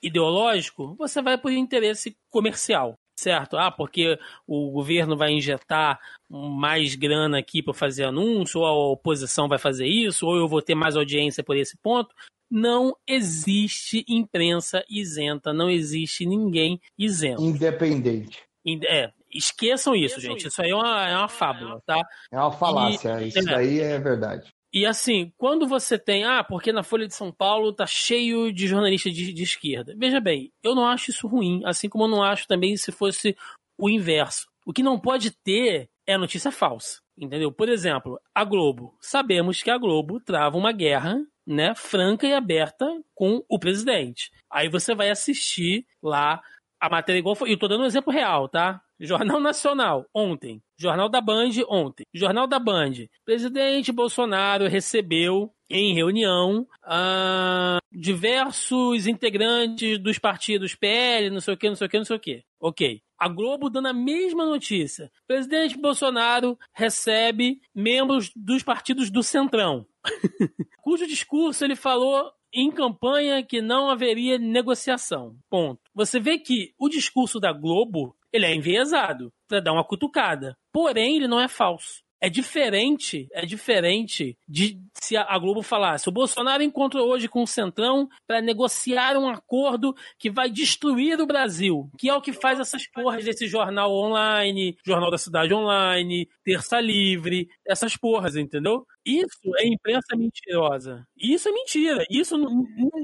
[0.03, 3.57] ideológico, você vai por interesse comercial certo?
[3.57, 9.49] Ah, porque o governo vai injetar mais grana aqui para fazer anúncio, ou a oposição
[9.49, 12.15] vai fazer isso, ou eu vou ter mais audiência por esse ponto.
[12.49, 17.43] Não existe imprensa isenta, não existe ninguém isento.
[17.43, 18.41] Independente.
[18.89, 20.47] É, esqueçam isso, gente.
[20.47, 22.01] Isso aí é uma, é uma fábula, tá?
[22.31, 24.53] É uma falácia, e, isso é, daí é verdade.
[24.77, 28.67] E assim, quando você tem, ah, porque na Folha de São Paulo tá cheio de
[28.67, 29.95] jornalistas de, de, esquerda.
[29.97, 33.35] Veja bem, eu não acho isso ruim, assim como eu não acho também se fosse
[33.79, 34.47] o inverso.
[34.67, 37.51] O que não pode ter é notícia falsa, entendeu?
[37.51, 38.95] Por exemplo, a Globo.
[39.01, 44.31] Sabemos que a Globo trava uma guerra, né, franca e aberta com o presidente.
[44.51, 46.43] Aí você vai assistir lá
[46.81, 47.53] a matéria igual foi.
[47.53, 48.81] Eu tô dando um exemplo real, tá?
[48.99, 50.63] Jornal Nacional, ontem.
[50.79, 52.05] Jornal da Band, ontem.
[52.15, 52.93] Jornal da Band.
[53.25, 61.69] Presidente Bolsonaro recebeu em reunião uh, diversos integrantes dos partidos PL, não sei o que,
[61.69, 62.45] não sei o que, não sei o que.
[62.61, 63.03] Ok.
[63.19, 65.11] A Globo dando a mesma notícia.
[65.27, 69.87] Presidente Bolsonaro recebe membros dos partidos do Centrão.
[70.87, 75.37] cujo discurso ele falou em campanha que não haveria negociação.
[75.51, 75.81] Ponto.
[75.95, 80.57] Você vê que o discurso da Globo ele é enviesado para dar uma cutucada.
[80.73, 82.05] Porém, ele não é falso.
[82.19, 87.47] É diferente, é diferente de se a Globo falasse: o Bolsonaro encontrou hoje com o
[87.47, 92.59] Centrão para negociar um acordo que vai destruir o Brasil, que é o que faz
[92.59, 98.87] essas porras desse jornal online, Jornal da Cidade Online, Terça Livre, essas porras, entendeu?
[99.07, 101.07] Isso é imprensa mentirosa.
[101.17, 102.05] Isso é mentira.
[102.11, 102.37] Isso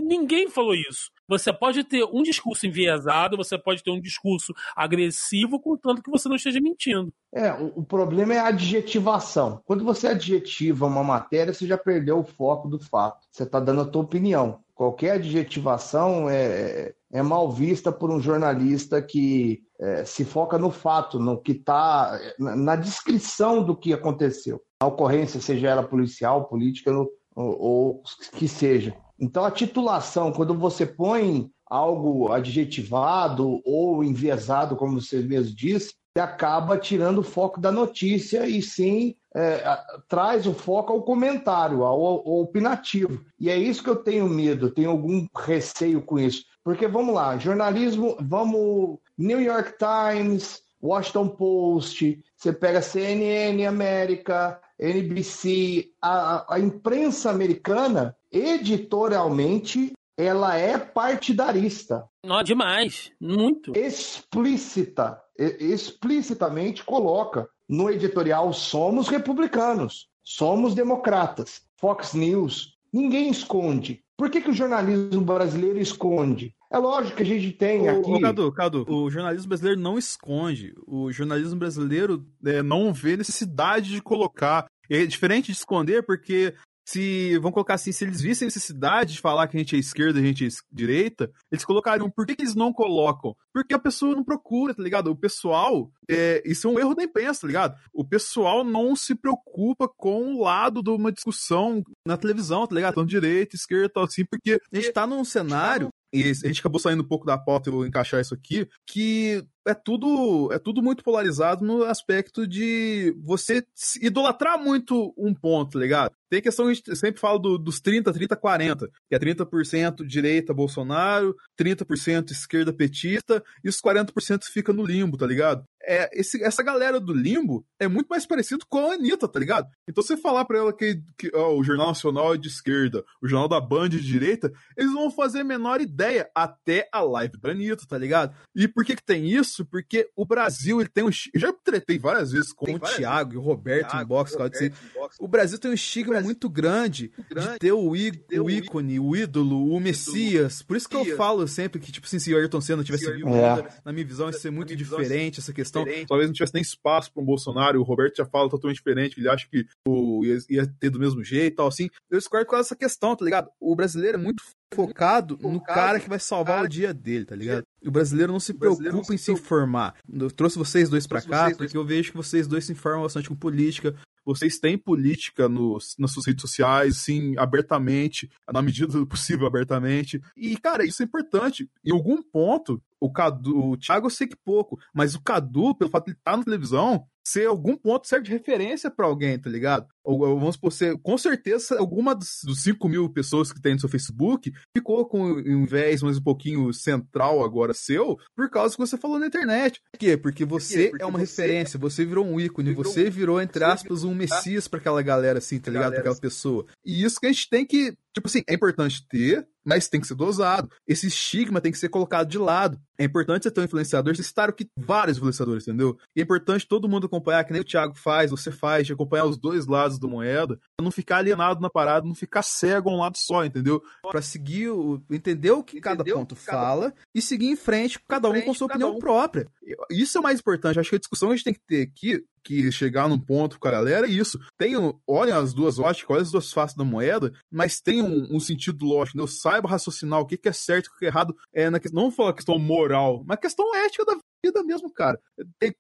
[0.04, 1.12] ninguém falou isso.
[1.28, 6.28] Você pode ter um discurso enviesado, você pode ter um discurso agressivo, contanto que você
[6.28, 7.12] não esteja mentindo.
[7.32, 9.62] É, o, problema é a adjetivação.
[9.64, 13.24] Quando você adjetiva uma matéria, você já perdeu o foco do fato.
[13.30, 14.61] Você está dando a tua opinião.
[14.74, 21.18] Qualquer adjetivação é, é mal vista por um jornalista que é, se foca no fato,
[21.18, 24.60] no que está na descrição do que aconteceu.
[24.80, 28.02] A ocorrência, seja ela policial, política ou, ou
[28.36, 28.96] que seja.
[29.18, 36.76] Então, a titulação, quando você põe algo adjetivado ou enviesado, como você mesmo disse, acaba
[36.76, 39.78] tirando o foco da notícia e sim é,
[40.08, 43.24] traz o foco ao comentário, ao, ao, opinativo.
[43.38, 46.44] E é isso que eu tenho medo, tenho algum receio com isso.
[46.62, 48.98] Porque vamos lá, jornalismo, vamos.
[49.18, 59.92] New York Times, Washington Post, você pega CNN América, NBC, a, a imprensa americana, editorialmente,
[60.22, 62.04] ela é partidarista.
[62.24, 63.76] Não, demais, muito.
[63.76, 71.62] Explícita, explicitamente coloca no editorial somos republicanos, somos democratas.
[71.76, 74.02] Fox News, ninguém esconde.
[74.16, 76.54] Por que, que o jornalismo brasileiro esconde?
[76.70, 78.10] É lógico que a gente tem aqui.
[78.10, 80.74] Ô, Cadu, Cadu, o jornalismo brasileiro não esconde.
[80.86, 84.66] O jornalismo brasileiro é, não vê necessidade de colocar.
[84.88, 86.54] É diferente de esconder, porque
[86.84, 90.18] se, vamos colocar assim, se eles vissem necessidade de falar que a gente é esquerda
[90.18, 92.10] e a gente é direita, eles colocariam.
[92.10, 93.34] Por que, que, eles não colocam?
[93.52, 95.10] Porque a pessoa não procura, tá ligado?
[95.10, 97.78] O pessoal, é, isso é um erro da imprensa, tá ligado?
[97.92, 102.94] O pessoal não se preocupa com o lado de uma discussão na televisão, tá ligado?
[102.94, 106.78] Tanto direita, esquerda tal assim, porque a gente tá num cenário e a gente acabou
[106.78, 110.82] saindo um pouco da pauta e vou encaixar isso aqui, que é tudo é tudo
[110.82, 113.64] muito polarizado no aspecto de você
[114.00, 116.12] idolatrar muito um ponto, tá ligado?
[116.32, 120.54] Tem questão, a gente sempre fala do, dos 30, 30, 40, que é 30% direita
[120.54, 125.62] Bolsonaro, 30% esquerda petista, e os 40% fica no limbo, tá ligado?
[125.84, 129.68] É, esse, essa galera do limbo é muito mais parecido com a Anitta, tá ligado?
[129.86, 133.28] Então você falar pra ela que, que ó, o Jornal Nacional é de esquerda, o
[133.28, 137.38] Jornal da Band é de direita, eles vão fazer a menor ideia até a live
[137.38, 138.34] da Anitta, tá ligado?
[138.56, 139.51] E por que que tem isso?
[139.70, 141.10] Porque o Brasil, ele tem um...
[141.32, 144.32] Eu já tretei várias vezes com tem o Thiago e o Roberto Thiago, em box,
[144.32, 144.72] Roberto, dizer,
[145.18, 149.14] o Brasil tem um estigma muito grande, grande de ter o, í, o ícone, o
[149.16, 150.62] ídolo, o Messias.
[150.62, 153.28] Por isso que eu falo sempre que, tipo assim, se o Ayrton Senna tivesse vivo,
[153.34, 153.68] é.
[153.84, 155.84] na minha visão, ia ser muito diferente essa questão.
[155.84, 156.08] Diferente.
[156.08, 157.80] Talvez não tivesse nem espaço para um Bolsonaro.
[157.80, 159.18] O Roberto já fala totalmente diferente.
[159.18, 161.88] Ele acha que o, ia, ia ter do mesmo jeito e tal, assim.
[162.10, 163.50] Eu discordo com essa questão, tá ligado?
[163.60, 164.42] O brasileiro é muito
[164.74, 166.66] focado, focado no cara que vai salvar cara.
[166.66, 167.64] o dia dele, tá ligado?
[167.82, 169.94] E o brasileiro não se preocupa em se informar.
[170.08, 173.28] Eu trouxe vocês dois para cá porque eu vejo que vocês dois se informam bastante
[173.28, 179.06] com política, vocês têm política nos, nas suas redes sociais, sim, abertamente, na medida do
[179.06, 180.20] possível, abertamente.
[180.36, 181.68] E, cara, isso é importante.
[181.84, 185.90] Em algum ponto, o Cadu, o Thiago eu sei que pouco, mas o Cadu, pelo
[185.90, 189.38] fato de ele estar tá na televisão, ser algum ponto serve de referência para alguém,
[189.38, 189.86] tá ligado?
[190.04, 193.80] Ou, vamos por ser, com certeza, alguma dos, dos 5 mil pessoas que tem no
[193.80, 198.80] seu Facebook ficou com um viés mais um pouquinho central agora seu, por causa que
[198.80, 199.80] você falou na internet.
[199.92, 200.16] Por quê?
[200.16, 203.64] Porque você Porque é uma você referência, você virou um ícone, virou você virou, entre
[203.64, 205.92] aspas, um messias para aquela galera assim, tá ligado?
[205.92, 206.66] Pra aquela pessoa.
[206.84, 210.06] E isso que a gente tem que, tipo assim, é importante ter, mas tem que
[210.06, 210.68] ser dosado.
[210.86, 212.80] Esse estigma tem que ser colocado de lado.
[212.98, 215.96] É importante você ter um influenciador, você citar o que vários influenciadores, entendeu?
[216.14, 219.24] E é importante todo mundo acompanhar, que nem o Thiago faz, você faz, de acompanhar
[219.24, 222.92] os dois lados do moeda, pra não ficar alienado na parada, não ficar cego a
[222.92, 223.82] um lado só, entendeu?
[224.02, 226.58] Para seguir, o, entender o que cada ponto cada...
[226.58, 228.98] fala e seguir em frente, cada um com sua opinião um.
[228.98, 229.46] própria.
[229.90, 230.78] Isso é o mais importante.
[230.78, 233.58] Acho que a discussão que a gente tem que ter aqui que chegar num ponto
[233.58, 234.38] com a galera é isso.
[234.58, 234.74] Tem,
[235.06, 238.84] olhem as duas óticas, olhem as duas faces da moeda, mas tem um, um sentido
[238.84, 239.22] lógico, né?
[239.22, 241.36] Eu saiba raciocinar o que, que é certo e o que é errado.
[241.52, 242.91] É na, não vou falar questão moral,
[243.26, 245.18] mas questão ética da vida mesmo, cara.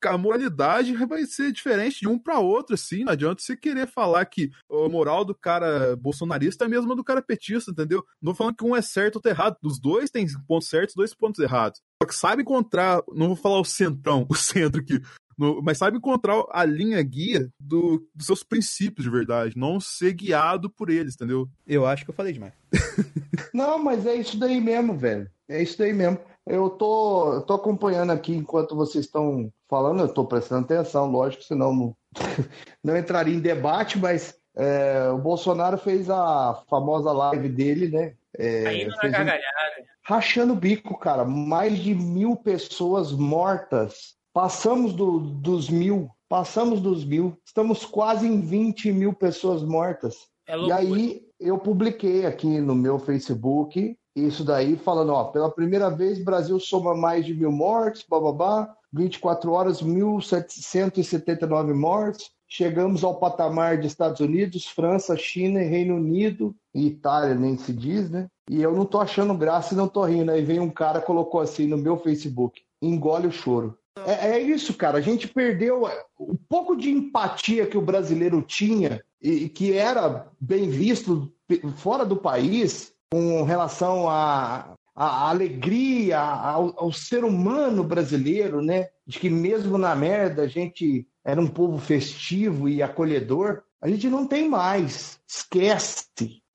[0.04, 3.04] A moralidade vai ser diferente de um para outro, assim.
[3.04, 7.04] Não adianta você querer falar que a moral do cara bolsonarista é a mesma do
[7.04, 8.04] cara petista, entendeu?
[8.20, 9.56] Não falando que um é certo ou outro é errado.
[9.60, 11.80] Dos dois tem pontos certos, dois pontos errados.
[12.02, 15.00] Só que sabe encontrar, não vou falar o centrão, o centro que
[15.36, 20.12] no, mas sabe encontrar a linha guia do, dos seus princípios de verdade, não ser
[20.12, 21.48] guiado por eles, entendeu?
[21.66, 22.52] Eu acho que eu falei demais.
[23.52, 25.30] não, mas é isso daí mesmo, velho.
[25.48, 26.18] É isso daí mesmo.
[26.46, 31.74] Eu tô, tô acompanhando aqui enquanto vocês estão falando, eu tô prestando atenção, lógico, senão
[31.74, 31.96] não,
[32.82, 38.14] não entraria em debate, mas é, o Bolsonaro fez a famosa live dele, né?
[38.36, 39.42] É, Ainda na gargalhada.
[39.80, 39.84] Um...
[40.04, 41.24] Rachando o bico, cara.
[41.24, 48.40] Mais de mil pessoas mortas Passamos do, dos mil, passamos dos mil, estamos quase em
[48.40, 50.26] 20 mil pessoas mortas.
[50.48, 55.90] É e aí eu publiquei aqui no meu Facebook isso daí, falando, ó, pela primeira
[55.90, 63.78] vez Brasil soma mais de mil mortes, bababá, 24 horas, 1.779 mortes, chegamos ao patamar
[63.78, 68.28] de Estados Unidos, França, China, Reino Unido e Itália, nem se diz, né?
[68.50, 70.30] E eu não tô achando graça e não tô rindo.
[70.30, 73.78] Aí vem um cara colocou assim no meu Facebook: engole o choro.
[74.06, 74.98] É, é, isso, cara.
[74.98, 75.88] A gente perdeu
[76.18, 81.32] o pouco de empatia que o brasileiro tinha e que era bem visto
[81.76, 88.88] fora do país com relação à, à alegria, ao, ao ser humano brasileiro, né?
[89.06, 93.64] De que mesmo na merda a gente era um povo festivo e acolhedor.
[93.82, 95.20] A gente não tem mais.
[95.28, 96.06] Esquece.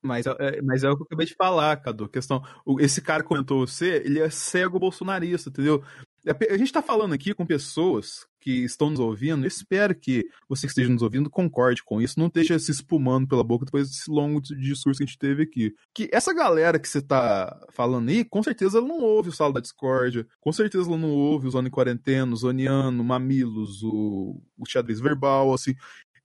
[0.01, 2.09] Mas, é, mas é o que eu acabei de falar, Cadu.
[2.09, 2.41] Questão,
[2.79, 5.83] esse cara comentou você, ele é cego bolsonarista, entendeu?
[6.27, 9.45] É, a gente está falando aqui com pessoas que estão nos ouvindo.
[9.47, 12.19] Espero que você que esteja nos ouvindo concorde com isso.
[12.19, 15.73] Não esteja se espumando pela boca depois desse longo discurso que a gente teve aqui.
[15.93, 19.53] Que essa galera que você está falando aí, com certeza ela não ouve o Sala
[19.53, 20.27] da Discórdia.
[20.39, 24.99] Com certeza ela não ouve o em Quarentena, o Zoniano, o Mamilos, o, o Xadrez
[24.99, 25.75] Verbal, assim.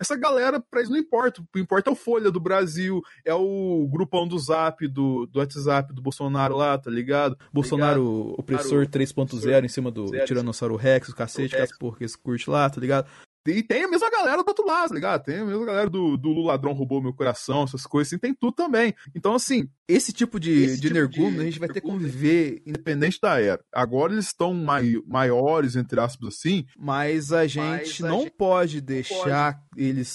[0.03, 1.40] Essa galera, pra eles não importa.
[1.40, 5.38] O que importa é o Folha do Brasil, é o grupão do Zap, do, do
[5.38, 7.38] WhatsApp do Bolsonaro lá, tá ligado?
[7.53, 8.40] Bolsonaro ligado.
[8.40, 12.68] opressor 3.0 em cima do Tiranossauro Rex, o cacete, que as porra que curte lá,
[12.68, 13.07] tá ligado?
[13.47, 15.24] E tem a mesma galera do outro lado, tá ligado?
[15.24, 18.53] Tem a mesma galera do, do Ladrão Roubou Meu Coração, essas coisas assim, tem tudo
[18.53, 18.95] também.
[19.14, 22.62] Então, assim, esse tipo de, esse de tipo energúmeno a gente vai ter que conviver
[22.64, 23.61] independente da era.
[23.72, 28.32] Agora eles estão mai, maiores, entre aspas assim, mas a gente mas a não gente
[28.36, 29.82] pode deixar pode.
[29.84, 30.09] eles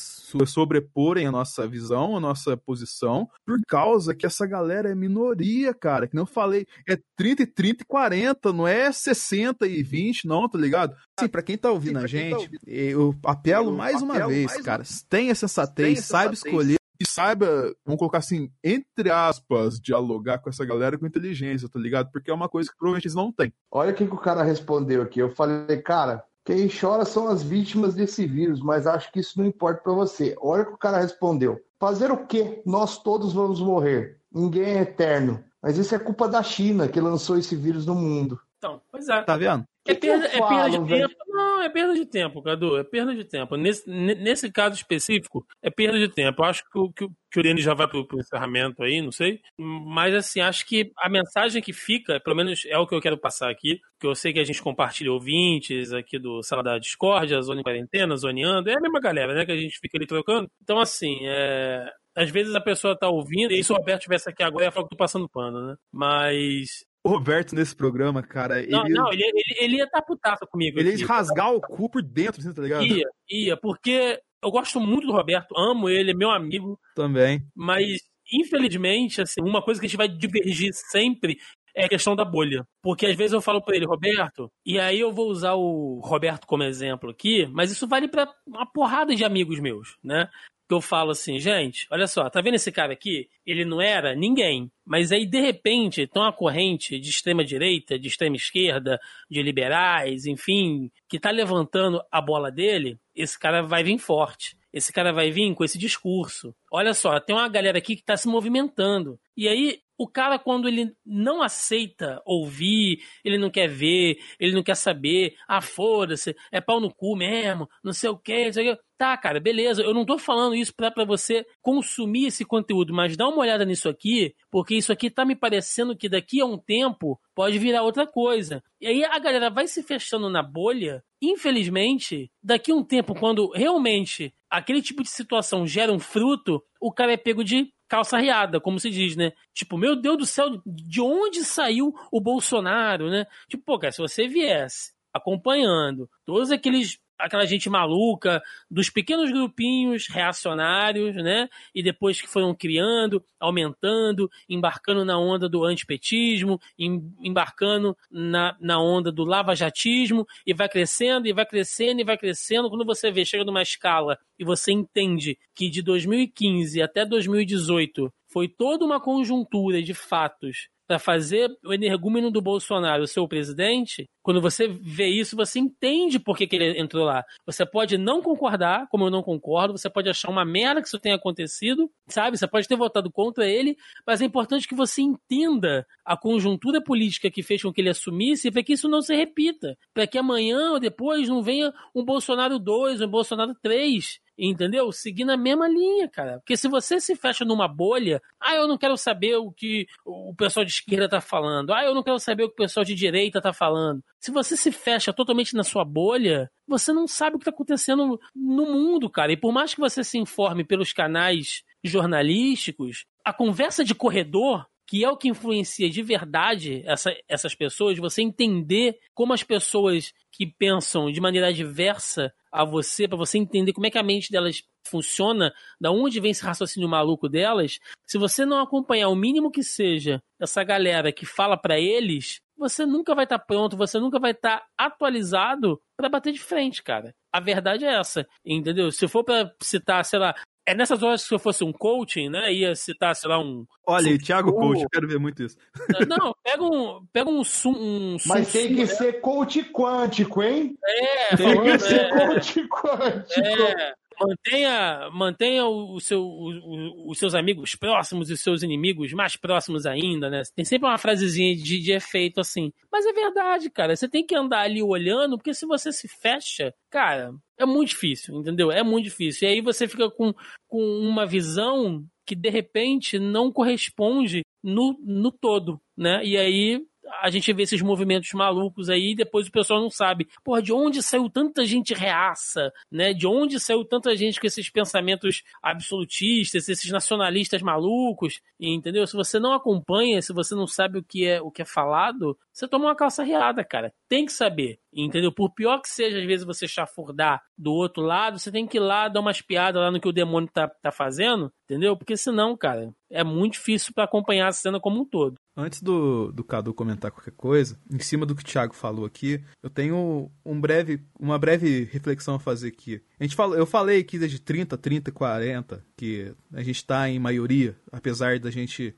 [0.45, 6.07] sobreporem a nossa visão, a nossa posição, por causa que essa galera é minoria, cara.
[6.07, 10.27] Que não eu falei, é 30 e 30 e 40, não é 60 e 20,
[10.27, 10.95] não, tá ligado?
[11.19, 12.59] Sim, pra quem tá ouvindo Sim, a gente, tá ouvindo.
[12.67, 14.83] eu apelo eu mais uma vez, mais cara.
[14.83, 14.99] Uma...
[15.09, 20.97] Tenha sensatez, saiba escolher e saiba, vamos colocar assim, entre aspas, dialogar com essa galera
[20.97, 22.11] com inteligência, tá ligado?
[22.11, 23.53] Porque é uma coisa que provavelmente eles não têm.
[23.71, 25.19] Olha o que, que o cara respondeu aqui.
[25.19, 29.45] Eu falei, cara, quem chora são as vítimas desse vírus, mas acho que isso não
[29.45, 30.35] importa para você.
[30.39, 31.59] Olha o que o cara respondeu.
[31.79, 32.61] Fazer o quê?
[32.65, 34.17] Nós todos vamos morrer.
[34.31, 35.43] Ninguém é eterno.
[35.61, 38.39] Mas isso é culpa da China que lançou esse vírus no mundo.
[38.57, 39.21] Então, pois é.
[39.23, 39.65] Tá vendo?
[39.87, 41.15] É perda, é perda de tempo.
[41.27, 42.77] Não, é perda de tempo, Cadu.
[42.77, 43.55] É perda de tempo.
[43.55, 46.41] Nesse, nesse caso específico, é perda de tempo.
[46.41, 49.11] Eu acho que o, que, que o Irene já vai pro, pro encerramento aí, não
[49.11, 49.39] sei.
[49.57, 53.17] Mas, assim, acho que a mensagem que fica, pelo menos é o que eu quero
[53.17, 57.33] passar aqui, que eu sei que a gente compartilha ouvintes aqui do Sala da Discord,
[57.33, 60.05] a Zona em Quarentena, Zoneando, é a mesma galera, né, que a gente fica ali
[60.05, 60.49] trocando.
[60.61, 64.41] Então, assim, é às vezes a pessoa tá ouvindo, e se o Roberto estivesse aqui
[64.41, 65.75] agora, ia falar que eu tô passando pano, né?
[65.93, 68.55] Mas o Roberto nesse programa, cara.
[68.67, 68.93] Não, ele...
[68.93, 70.79] não, ele, ele, ele ia estar tá comigo.
[70.79, 72.85] Ele ia rasgar o cu por dentro, assim, tá ligado?
[72.85, 76.79] Ia, ia, porque eu gosto muito do Roberto, amo ele, é meu amigo.
[76.95, 77.41] Também.
[77.55, 77.99] Mas,
[78.31, 81.37] infelizmente, assim, uma coisa que a gente vai divergir sempre
[81.77, 82.67] é a questão da bolha.
[82.81, 86.47] Porque às vezes eu falo para ele, Roberto, e aí eu vou usar o Roberto
[86.47, 90.27] como exemplo aqui, mas isso vale para uma porrada de amigos meus, né?
[90.67, 93.29] que eu falo assim, gente, olha só, tá vendo esse cara aqui?
[93.45, 94.69] Ele não era ninguém.
[94.85, 98.99] Mas aí, de repente, tem uma corrente de extrema direita, de extrema esquerda,
[99.31, 104.56] de liberais, enfim, que tá levantando a bola dele, esse cara vai vir forte.
[104.73, 106.55] Esse cara vai vir com esse discurso.
[106.71, 109.19] Olha só, tem uma galera aqui que está se movimentando.
[109.35, 114.63] E aí, o cara, quando ele não aceita ouvir, ele não quer ver, ele não
[114.63, 118.71] quer saber, ah, foda-se, é pau no cu mesmo, não sei o quê, não sei
[118.71, 118.83] o quê.
[118.97, 119.83] Tá, cara, beleza.
[119.83, 123.63] Eu não tô falando isso pra, pra você consumir esse conteúdo, mas dá uma olhada
[123.63, 127.83] nisso aqui, porque isso aqui tá me parecendo que daqui a um tempo pode virar
[127.83, 128.63] outra coisa.
[128.81, 131.03] E aí a galera vai se fechando na bolha.
[131.21, 136.91] Infelizmente, daqui a um tempo, quando realmente aquele tipo de situação gera um fruto, o
[136.91, 139.31] cara é pego de calça riada, como se diz, né?
[139.53, 143.25] Tipo, meu Deus do céu, de onde saiu o Bolsonaro, né?
[143.47, 150.07] Tipo, pô, cara, se você viesse acompanhando todos aqueles aquela gente maluca dos pequenos grupinhos
[150.07, 151.49] reacionários, né?
[151.73, 159.11] E depois que foram criando, aumentando, embarcando na onda do antipetismo, embarcando na, na onda
[159.11, 162.69] do lavajatismo, e vai crescendo, e vai crescendo, e vai crescendo.
[162.69, 168.47] Quando você vê, chega numa escala e você entende que de 2015 até 2018 foi
[168.47, 174.41] toda uma conjuntura de fatos para fazer o energúmeno do Bolsonaro o seu presidente, quando
[174.41, 177.23] você vê isso, você entende por que, que ele entrou lá.
[177.45, 180.99] Você pode não concordar, como eu não concordo, você pode achar uma merda que isso
[180.99, 182.37] tenha acontecido, sabe?
[182.37, 183.75] Você pode ter votado contra ele,
[184.05, 188.49] mas é importante que você entenda a conjuntura política que fez com que ele assumisse
[188.49, 189.77] para que isso não se repita.
[189.93, 194.91] Para que amanhã ou depois não venha um Bolsonaro 2, um Bolsonaro 3 entendeu?
[194.91, 196.39] Seguir na mesma linha, cara.
[196.39, 200.33] Porque se você se fecha numa bolha, ah, eu não quero saber o que o
[200.35, 202.93] pessoal de esquerda tá falando, ah, eu não quero saber o que o pessoal de
[202.93, 204.03] direita tá falando.
[204.19, 208.19] Se você se fecha totalmente na sua bolha, você não sabe o que tá acontecendo
[208.35, 209.31] no mundo, cara.
[209.31, 215.03] E por mais que você se informe pelos canais jornalísticos, a conversa de corredor que
[215.03, 220.47] é o que influencia de verdade essa, essas pessoas, você entender como as pessoas que
[220.47, 224.63] pensam de maneira diversa a você, para você entender como é que a mente delas
[224.87, 229.61] funciona, da onde vem esse raciocínio maluco delas, se você não acompanhar o mínimo que
[229.61, 234.19] seja essa galera que fala para eles, você nunca vai estar tá pronto, você nunca
[234.19, 237.13] vai estar tá atualizado para bater de frente, cara.
[237.31, 238.91] A verdade é essa, entendeu?
[238.91, 240.33] Se for para citar, sei lá,
[240.67, 242.51] é nessas horas que se eu fosse um coaching, né?
[242.51, 243.65] Ia citar, sei lá, um.
[243.85, 244.17] Olha, um...
[244.17, 245.57] Thiago Coach, eu quero ver muito isso.
[246.05, 247.05] Não, pega um.
[247.13, 250.77] Pega um, um Mas tem que ser coach quântico, hein?
[250.83, 253.47] É, tem que ser é, coach quântico.
[253.47, 259.35] É, mantenha, mantenha o seu, o, os seus amigos próximos e os seus inimigos mais
[259.35, 260.41] próximos ainda, né?
[260.55, 262.71] Tem sempre uma frasezinha de, de efeito assim.
[262.91, 263.95] Mas é verdade, cara.
[263.95, 268.39] Você tem que andar ali olhando, porque se você se fecha, cara, é muito difícil,
[268.39, 268.71] entendeu?
[268.71, 269.47] É muito difícil.
[269.47, 270.33] E aí você fica com,
[270.67, 276.23] com uma visão que de repente não corresponde no, no todo, né?
[276.25, 276.85] E aí
[277.21, 280.73] a gente vê esses movimentos malucos aí e depois o pessoal não sabe, porra, de
[280.73, 283.13] onde saiu tanta gente reaça, né?
[283.13, 289.05] De onde saiu tanta gente com esses pensamentos absolutistas, esses nacionalistas malucos, entendeu?
[289.07, 292.37] Se você não acompanha, se você não sabe o que é o que é falado,
[292.57, 293.93] você toma uma calça riada, cara.
[294.09, 295.31] Tem que saber, entendeu?
[295.31, 298.79] Por pior que seja, às vezes, você chafurdar do outro lado, você tem que ir
[298.79, 301.95] lá dar umas piadas lá no que o demônio tá, tá fazendo, entendeu?
[301.95, 305.35] Porque senão, cara, é muito difícil para acompanhar a cena como um todo.
[305.55, 309.43] Antes do, do Cadu comentar qualquer coisa, em cima do que o Thiago falou aqui,
[309.63, 313.01] eu tenho um breve, uma breve reflexão a fazer aqui.
[313.19, 317.17] A gente fala, eu falei aqui desde 30, 30, 40, que a gente está em
[317.17, 318.95] maioria, apesar da gente.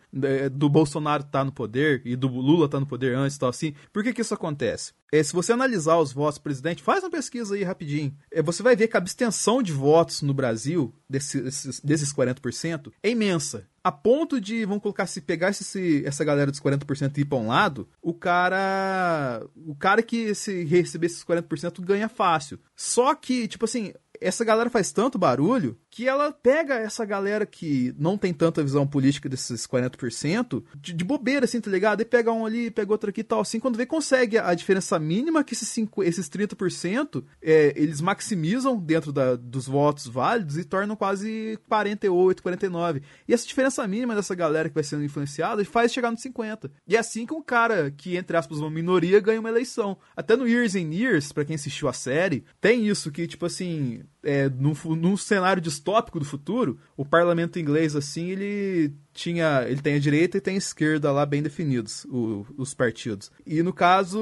[0.52, 3.49] do Bolsonaro estar tá no poder e do Lula estar tá no poder antes tal
[3.50, 3.74] assim.
[3.92, 4.94] Por que, que isso acontece?
[5.12, 8.16] É, se você analisar os votos presidente, faz uma pesquisa aí rapidinho.
[8.32, 12.92] É, você vai ver que a abstenção de votos no Brasil, desse, desses, desses 40%,
[13.02, 13.68] é imensa.
[13.84, 17.38] A ponto de, vamos colocar, se pegar esse, essa galera dos 40% e ir pra
[17.38, 19.44] um lado, o cara.
[19.56, 22.60] O cara que se receber esses 40% ganha fácil.
[22.76, 27.94] Só que, tipo assim, essa galera faz tanto barulho que ela pega essa galera que
[27.98, 32.02] não tem tanta visão política desses 40% de, de bobeira, assim, tá ligado?
[32.02, 35.00] E pega um ali, pega outro aqui e tal, assim, quando vê, consegue a diferença
[35.00, 40.64] mínima que esses, 5, esses 30% é, eles maximizam dentro da, dos votos válidos e
[40.64, 43.02] tornam quase 48, 49.
[43.28, 46.72] E essa diferença mínima dessa galera que vai sendo influenciada faz chegar nos 50.
[46.88, 49.98] E é assim que um cara que, entre aspas, uma minoria ganha uma eleição.
[50.16, 54.04] Até no Years and Years, pra quem assistiu a série, tem isso que, tipo assim,
[54.24, 59.64] é, num, num cenário distópico do futuro, o parlamento inglês, assim, ele tinha.
[59.68, 63.32] Ele tem a direita e tem a esquerda lá bem definidos, o, os partidos.
[63.46, 64.20] E no caso,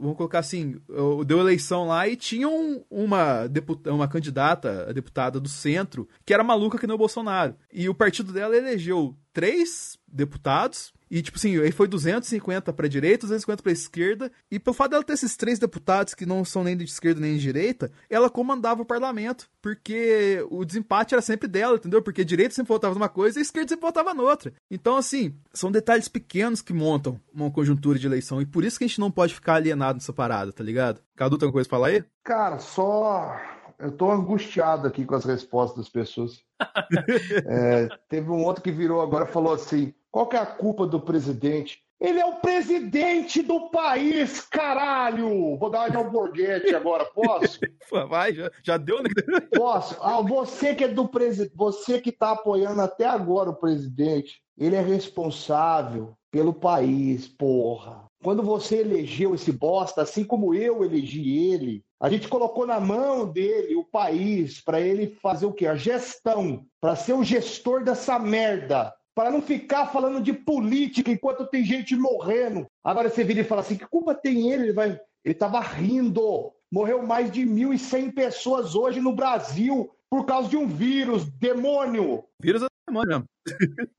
[0.00, 0.80] vamos colocar assim,
[1.26, 6.34] deu eleição lá e tinha um, uma, deputa, uma candidata, a deputada do centro, que
[6.34, 7.54] era maluca que nem o Bolsonaro.
[7.72, 13.26] E o partido dela elegeu três deputados e, tipo assim, aí foi 250 pra direita,
[13.26, 14.30] 250 pra esquerda.
[14.50, 17.34] E pelo fato dela ter esses três deputados que não são nem de esquerda nem
[17.34, 19.48] de direita, ela comandava o parlamento.
[19.60, 22.00] Porque o desempate era sempre dela, entendeu?
[22.00, 24.52] Porque a direita sempre votava numa coisa e a esquerda sempre votava noutra.
[24.70, 28.40] Então, assim, são detalhes pequenos que montam uma conjuntura de eleição.
[28.40, 31.00] E por isso que a gente não pode ficar alienado nessa parada, tá ligado?
[31.16, 32.04] Cadu, tem alguma coisa pra falar aí?
[32.22, 33.36] Cara, só.
[33.80, 36.42] Eu tô angustiado aqui com as respostas das pessoas.
[37.48, 40.86] é, teve um outro que virou agora e falou assim: qual que é a culpa
[40.86, 41.82] do presidente?
[42.00, 45.58] Ele é o presidente do país, caralho!
[45.58, 47.60] Vou dar uma de alborguete agora, posso?
[48.08, 49.10] Vai, já, já deu, né?
[49.54, 49.98] Posso?
[50.00, 54.76] Ah, você que é do presidente, você que tá apoiando até agora o presidente, ele
[54.76, 58.06] é responsável pelo país, porra.
[58.22, 63.30] Quando você elegeu esse bosta, assim como eu elegi ele, a gente colocou na mão
[63.30, 65.66] dele o país para ele fazer o quê?
[65.66, 71.46] A gestão, para ser o gestor dessa merda para não ficar falando de política enquanto
[71.46, 72.66] tem gente morrendo.
[72.82, 74.64] Agora você vira e fala assim: que culpa tem ele?
[74.64, 75.00] Ele vai.
[75.22, 76.52] Ele estava rindo.
[76.72, 82.24] Morreu mais de 1.100 pessoas hoje no Brasil por causa de um vírus, demônio.
[82.40, 83.24] Vírus é demônio.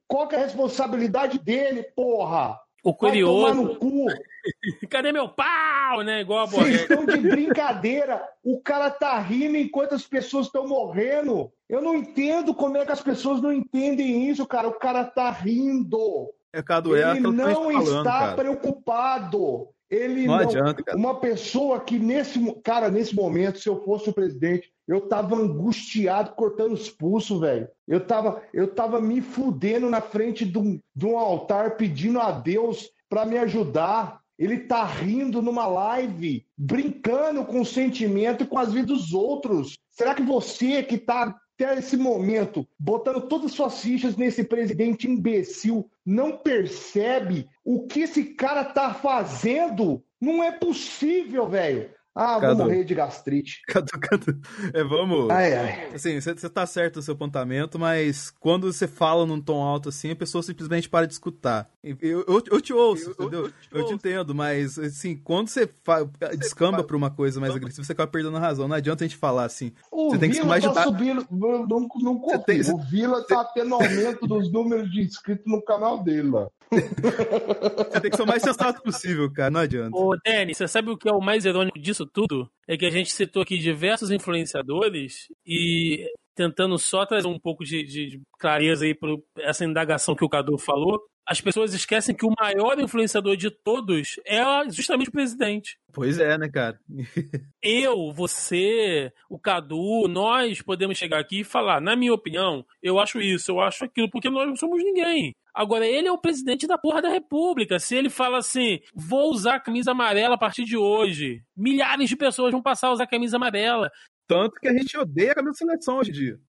[0.07, 2.59] Qual que é a responsabilidade dele, porra?
[2.83, 3.41] O curioso.
[3.41, 4.07] Vai tomar no cu.
[4.89, 6.21] Cadê meu pau, né?
[6.21, 8.21] Igual a Vocês estão de brincadeira.
[8.43, 11.51] O cara tá rindo enquanto as pessoas estão morrendo.
[11.69, 14.67] Eu não entendo como é que as pessoas não entendem isso, cara.
[14.67, 16.33] O cara tá rindo.
[16.53, 18.35] É, Cadu, é Ele não falando, está cara.
[18.35, 19.69] preocupado.
[19.89, 20.97] Ele não, não adianta, cara.
[20.97, 26.31] Uma pessoa que nesse, cara, nesse momento, se eu fosse o presidente, eu tava angustiado,
[26.31, 27.67] cortando os pulsos, velho.
[27.85, 32.31] Eu tava, eu tava me fudendo na frente de um, de um altar, pedindo a
[32.31, 34.20] Deus para me ajudar.
[34.37, 39.77] Ele tá rindo numa live, brincando com o sentimento e com as vidas dos outros.
[39.89, 45.07] Será que você que tá até esse momento, botando todas as suas fichas nesse presidente
[45.07, 50.03] imbecil, não percebe o que esse cara tá fazendo?
[50.19, 51.89] Não é possível, velho.
[52.13, 52.57] Ah, Cadu.
[52.57, 53.61] vou morrer de gastrite.
[53.67, 54.39] Cadu, Cadu.
[54.73, 55.29] É, vamos.
[55.29, 55.89] Ai, ai.
[55.93, 60.11] Assim, você tá certo no seu apontamento, mas quando você fala num tom alto assim,
[60.11, 61.69] a pessoa simplesmente para de escutar.
[61.83, 63.45] Eu, eu, eu te ouço, eu, entendeu?
[63.45, 66.03] Eu, te, eu te, entendo, mas assim, quando você, fa...
[66.37, 68.67] descamba pra uma coisa mais agressiva, você acaba perdendo a razão.
[68.67, 69.71] Não adianta a gente falar assim.
[69.89, 72.43] O você Vila tem que se tá subindo, não, não confio.
[72.43, 72.61] Tem...
[72.61, 76.47] O Vila tá tendo aumento dos números de inscritos no canal dele lá.
[76.71, 79.51] Você tem que ser o mais sensato possível, cara.
[79.51, 79.95] Não adianta.
[79.95, 82.49] Ô, Denis, você sabe o que é o mais irônico disso tudo?
[82.67, 87.83] É que a gente citou aqui diversos influenciadores e tentando só trazer um pouco de,
[87.83, 91.01] de clareza aí para essa indagação que o Cadu falou
[91.31, 95.77] as pessoas esquecem que o maior influenciador de todos é justamente o presidente.
[95.93, 96.79] Pois é, né, cara?
[97.63, 103.21] eu, você, o Cadu, nós podemos chegar aqui e falar, na minha opinião, eu acho
[103.21, 105.33] isso, eu acho aquilo, porque nós não somos ninguém.
[105.53, 107.77] Agora, ele é o presidente da porra da República.
[107.77, 112.15] Se ele fala assim, vou usar a camisa amarela a partir de hoje, milhares de
[112.15, 113.91] pessoas vão passar a usar a camisa amarela.
[114.31, 116.39] Tanto que a gente odeia a camisa seleção hoje em dia.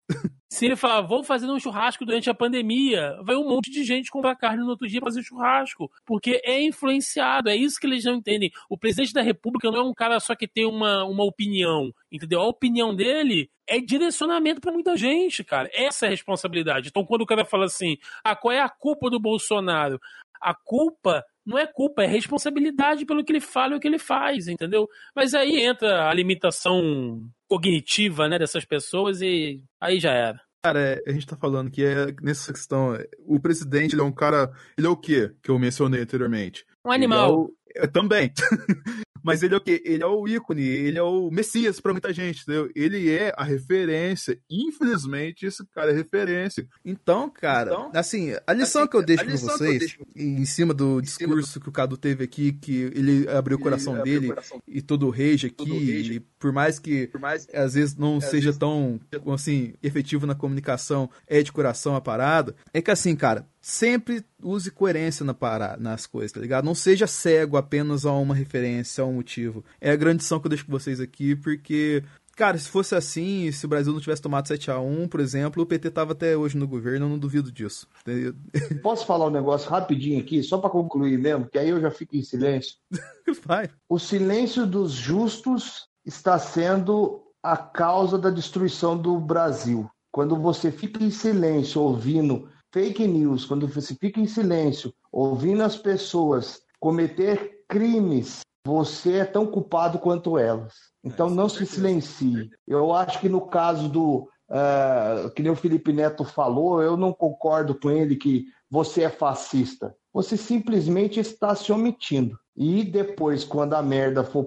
[0.49, 4.09] Se ele falar, vou fazer um churrasco durante a pandemia, vai um monte de gente
[4.09, 5.91] comprar carne no outro dia fazer churrasco.
[6.07, 8.53] Porque é influenciado, é isso que eles não entendem.
[8.71, 12.41] O presidente da república não é um cara só que tem uma, uma opinião, entendeu?
[12.41, 15.69] A opinião dele é direcionamento para muita gente, cara.
[15.75, 16.89] Essa é a responsabilidade.
[16.89, 19.99] Então, quando o cara fala assim, ah, qual é a culpa do Bolsonaro?
[20.41, 23.99] A culpa não é culpa, é responsabilidade pelo que ele fala e o que ele
[23.99, 24.89] faz, entendeu?
[25.15, 30.41] Mas aí entra a limitação cognitiva, né, dessas pessoas e aí já era.
[30.65, 34.13] Cara, é, a gente tá falando que é nessa questão, o presidente, ele é um
[34.13, 36.65] cara, ele é o quê que eu mencionei anteriormente?
[36.85, 37.51] Um animal.
[37.75, 38.33] É o, também.
[39.23, 39.83] Mas ele é o quê?
[39.85, 42.71] Ele é o ícone, ele é o Messias para muita gente, entendeu?
[42.75, 44.39] Ele é a referência.
[44.51, 46.67] Infelizmente, esse cara é referência.
[46.85, 50.03] Então, cara, então, assim, a lição assim, que eu deixo pra vocês, deixo...
[50.17, 51.61] em cima do em discurso cima do...
[51.61, 54.63] que o Cadu teve aqui, que ele abriu o coração ele dele o coração...
[54.67, 56.15] e todo o rage aqui, rage.
[56.15, 57.47] E por mais que por mais...
[57.53, 58.59] às vezes não seja vezes...
[58.59, 59.01] tão,
[59.33, 64.71] assim, efetivo na comunicação, é de coração a parada, é que assim, cara, sempre use
[64.73, 65.37] coerência na
[65.79, 66.65] nas coisas, tá ligado?
[66.65, 69.65] Não seja cego apenas a uma referência, a um motivo.
[69.81, 72.03] É a grande lição que eu deixo com vocês aqui, porque
[72.35, 75.63] Cara, se fosse assim, se o Brasil não tivesse tomado 7 a 1 por exemplo,
[75.63, 77.87] o PT tava até hoje no governo, eu não duvido disso.
[78.83, 82.17] Posso falar um negócio rapidinho aqui, só para concluir mesmo, que aí eu já fico
[82.17, 82.77] em silêncio.
[83.45, 83.69] Vai.
[83.87, 89.91] O silêncio dos justos está sendo a causa da destruição do Brasil.
[90.11, 95.77] Quando você fica em silêncio ouvindo fake news, quando você fica em silêncio, ouvindo as
[95.77, 100.75] pessoas cometer crimes, você é tão culpado quanto elas.
[101.05, 102.51] Então não se silencie.
[102.67, 104.29] Eu acho que no caso do.
[104.49, 109.09] Uh, que nem o Felipe Neto falou, eu não concordo com ele que você é
[109.09, 109.95] fascista.
[110.13, 112.39] Você simplesmente está se omitindo.
[112.55, 114.47] E depois, quando a merda for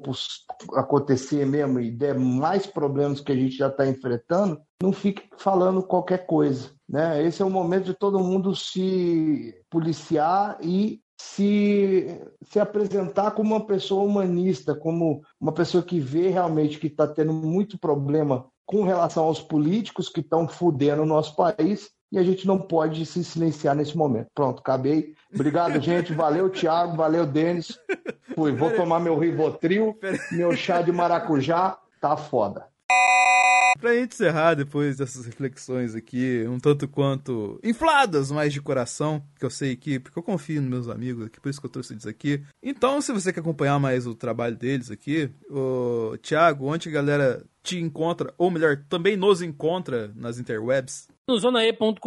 [0.76, 5.82] acontecer mesmo e der mais problemas que a gente já está enfrentando, não fique falando
[5.82, 6.75] qualquer coisa.
[6.88, 7.24] Né?
[7.24, 13.66] Esse é o momento de todo mundo se policiar e se, se apresentar como uma
[13.66, 19.26] pessoa humanista, como uma pessoa que vê realmente que está tendo muito problema com relação
[19.26, 23.76] aos políticos que estão fudendo o nosso país e a gente não pode se silenciar
[23.76, 24.28] nesse momento.
[24.34, 25.14] Pronto, acabei.
[25.34, 26.14] Obrigado, gente.
[26.14, 26.96] Valeu, Thiago.
[26.96, 27.78] Valeu, Denis.
[28.34, 28.52] Fui.
[28.54, 29.98] Vou tomar meu Rivotril,
[30.32, 31.78] meu chá de maracujá.
[32.00, 32.68] Tá foda.
[33.80, 39.46] Pra gente encerrar depois dessas reflexões aqui, um tanto quanto infladas, mas de coração, que
[39.46, 41.94] eu sei que, porque eu confio nos meus amigos aqui, por isso que eu trouxe
[41.94, 42.42] eles aqui.
[42.64, 47.46] Então, se você quer acompanhar mais o trabalho deles aqui, o Thiago, onde a galera
[47.62, 51.08] te encontra, ou melhor, também nos encontra nas interwebs?
[51.28, 52.00] No zonae.com.br,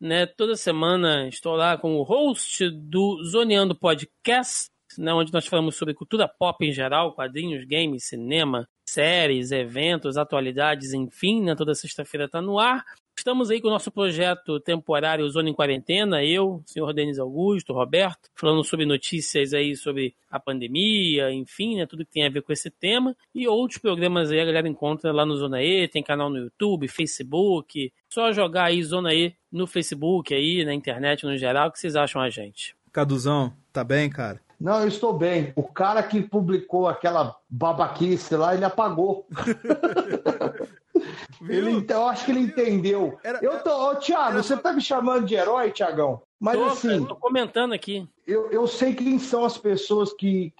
[0.00, 0.26] né?
[0.26, 5.94] Toda semana estou lá com o host do Zoneando Podcast, né, onde nós falamos sobre
[5.94, 12.40] cultura pop em geral, quadrinhos, games, cinema, séries, eventos, atualidades, enfim, né, toda sexta-feira está
[12.40, 12.84] no ar.
[13.16, 18.28] Estamos aí com o nosso projeto temporário Zona em Quarentena, eu, senhor Denis Augusto, Roberto,
[18.34, 22.52] falando sobre notícias aí sobre a pandemia, enfim, né, tudo que tem a ver com
[22.52, 23.14] esse tema.
[23.34, 26.88] E outros programas aí a galera encontra lá no Zona E, tem canal no YouTube,
[26.88, 27.92] Facebook.
[28.08, 31.94] Só jogar aí Zona E no Facebook aí, na internet no geral, o que vocês
[31.94, 32.74] acham a gente?
[32.90, 34.40] Caduzão, tá bem, cara?
[34.62, 35.52] Não, eu estou bem.
[35.56, 39.26] O cara que publicou aquela babaquice lá, ele apagou.
[41.48, 43.18] ele, eu acho que ele entendeu.
[43.24, 44.42] Era, eu tô, ô, Thiago, era...
[44.42, 46.22] você tá me chamando de herói, Thiagão?
[46.38, 47.04] Mas tô, assim.
[47.04, 48.08] Tô comentando aqui.
[48.24, 50.54] Eu, eu sei quem são as pessoas que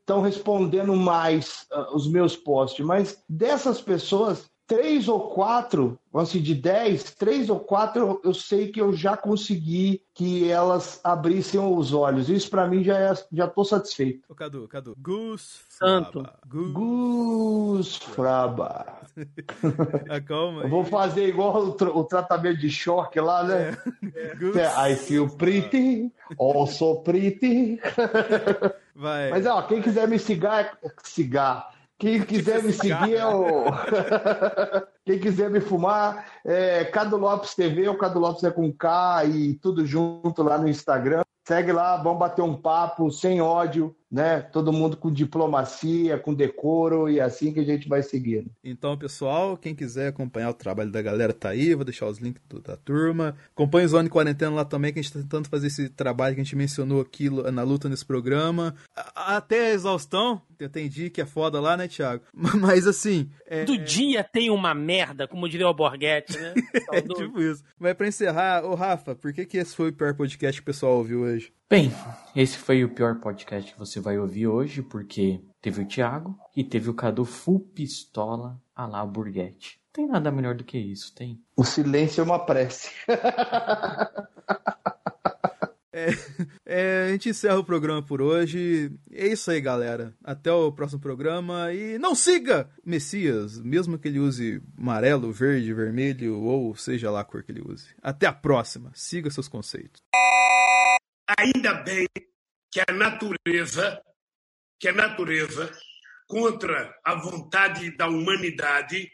[0.00, 6.54] estão respondendo mais uh, os meus posts, mas dessas pessoas, três ou quatro, assim, de
[6.54, 12.28] dez, três ou quatro eu sei que eu já consegui que elas abrissem os olhos.
[12.28, 14.24] Isso para mim já é, já tô satisfeito.
[14.28, 14.96] Ô, Cadu, Cadu.
[14.98, 16.26] Gus Santo.
[16.46, 19.02] Gus, Gus Fraba.
[20.10, 23.76] Acalma Eu vou fazer igual o, tra o, tratamento de choque lá, né?
[24.14, 24.88] É.
[24.88, 24.92] É.
[24.92, 27.80] I feel pretty, also pretty.
[28.94, 29.30] Vai.
[29.30, 33.64] Mas, ó, quem quiser me cigar, cigar quem quiser me seguir é o.
[35.06, 39.54] Quem quiser me fumar, é Cado Lopes TV, o Cado Lopes é com K e
[39.54, 41.22] tudo junto lá no Instagram.
[41.46, 44.40] Segue lá, vamos bater um papo sem ódio, né?
[44.40, 48.50] Todo mundo com diplomacia, com decoro e é assim que a gente vai seguindo.
[48.64, 52.42] Então, pessoal, quem quiser acompanhar o trabalho da galera tá aí, vou deixar os links
[52.64, 53.36] da turma.
[53.54, 56.40] Acompanhe o Zone Quarentena lá também, que a gente tá tentando fazer esse trabalho que
[56.40, 58.74] a gente mencionou aqui na luta nesse programa.
[59.14, 62.24] Até a exaustão, eu entendi que é foda lá, né, Thiago?
[62.34, 63.30] Mas assim.
[63.46, 63.64] É...
[63.64, 66.54] Do dia tem uma merda, como diria o Borghetti, né?
[66.92, 67.62] é tipo isso.
[67.78, 70.72] Mas pra encerrar, ô Rafa, por que, que esse foi o pior podcast que o
[70.72, 71.52] pessoal ouviu hoje?
[71.68, 71.92] Bem,
[72.34, 76.64] esse foi o pior podcast que você vai ouvir hoje, porque teve o Thiago e
[76.64, 79.80] teve o Cadu full pistola a lá Burguete.
[79.92, 81.40] Tem nada melhor do que isso, tem?
[81.56, 82.90] O silêncio é uma prece.
[85.98, 86.10] É,
[86.66, 88.92] é, a gente encerra o programa por hoje.
[89.10, 90.12] É isso aí, galera.
[90.22, 91.72] Até o próximo programa.
[91.72, 97.24] E não siga Messias, mesmo que ele use amarelo, verde, vermelho ou seja lá a
[97.24, 97.86] cor que ele use.
[98.02, 98.90] Até a próxima.
[98.92, 100.02] Siga seus conceitos.
[101.38, 102.06] Ainda bem
[102.70, 104.02] que a natureza,
[104.78, 105.72] que a natureza,
[106.28, 109.10] contra a vontade da humanidade,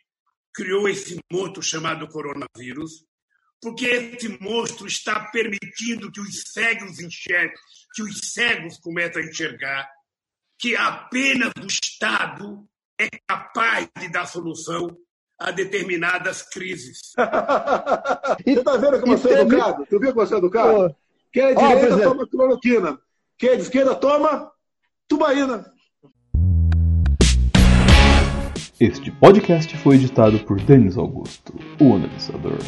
[0.55, 3.07] criou esse monstro chamado coronavírus
[3.63, 7.55] porque esse monstro está permitindo que os cegos enxerguem,
[7.95, 9.89] que os cegos comecem a enxergar
[10.59, 12.69] que apenas o Estado
[12.99, 14.97] é capaz de dar solução
[15.39, 17.13] a determinadas crises.
[18.47, 19.87] e está vendo como você é educado?
[19.87, 20.97] Tu viu como você é educado?
[21.33, 22.99] Quem é de direita toma cloroquina.
[23.39, 24.53] Quem é de esquerda toma
[25.09, 25.65] tubaína.
[28.79, 32.59] Este podcast foi editado por Denis Augusto, o analisador.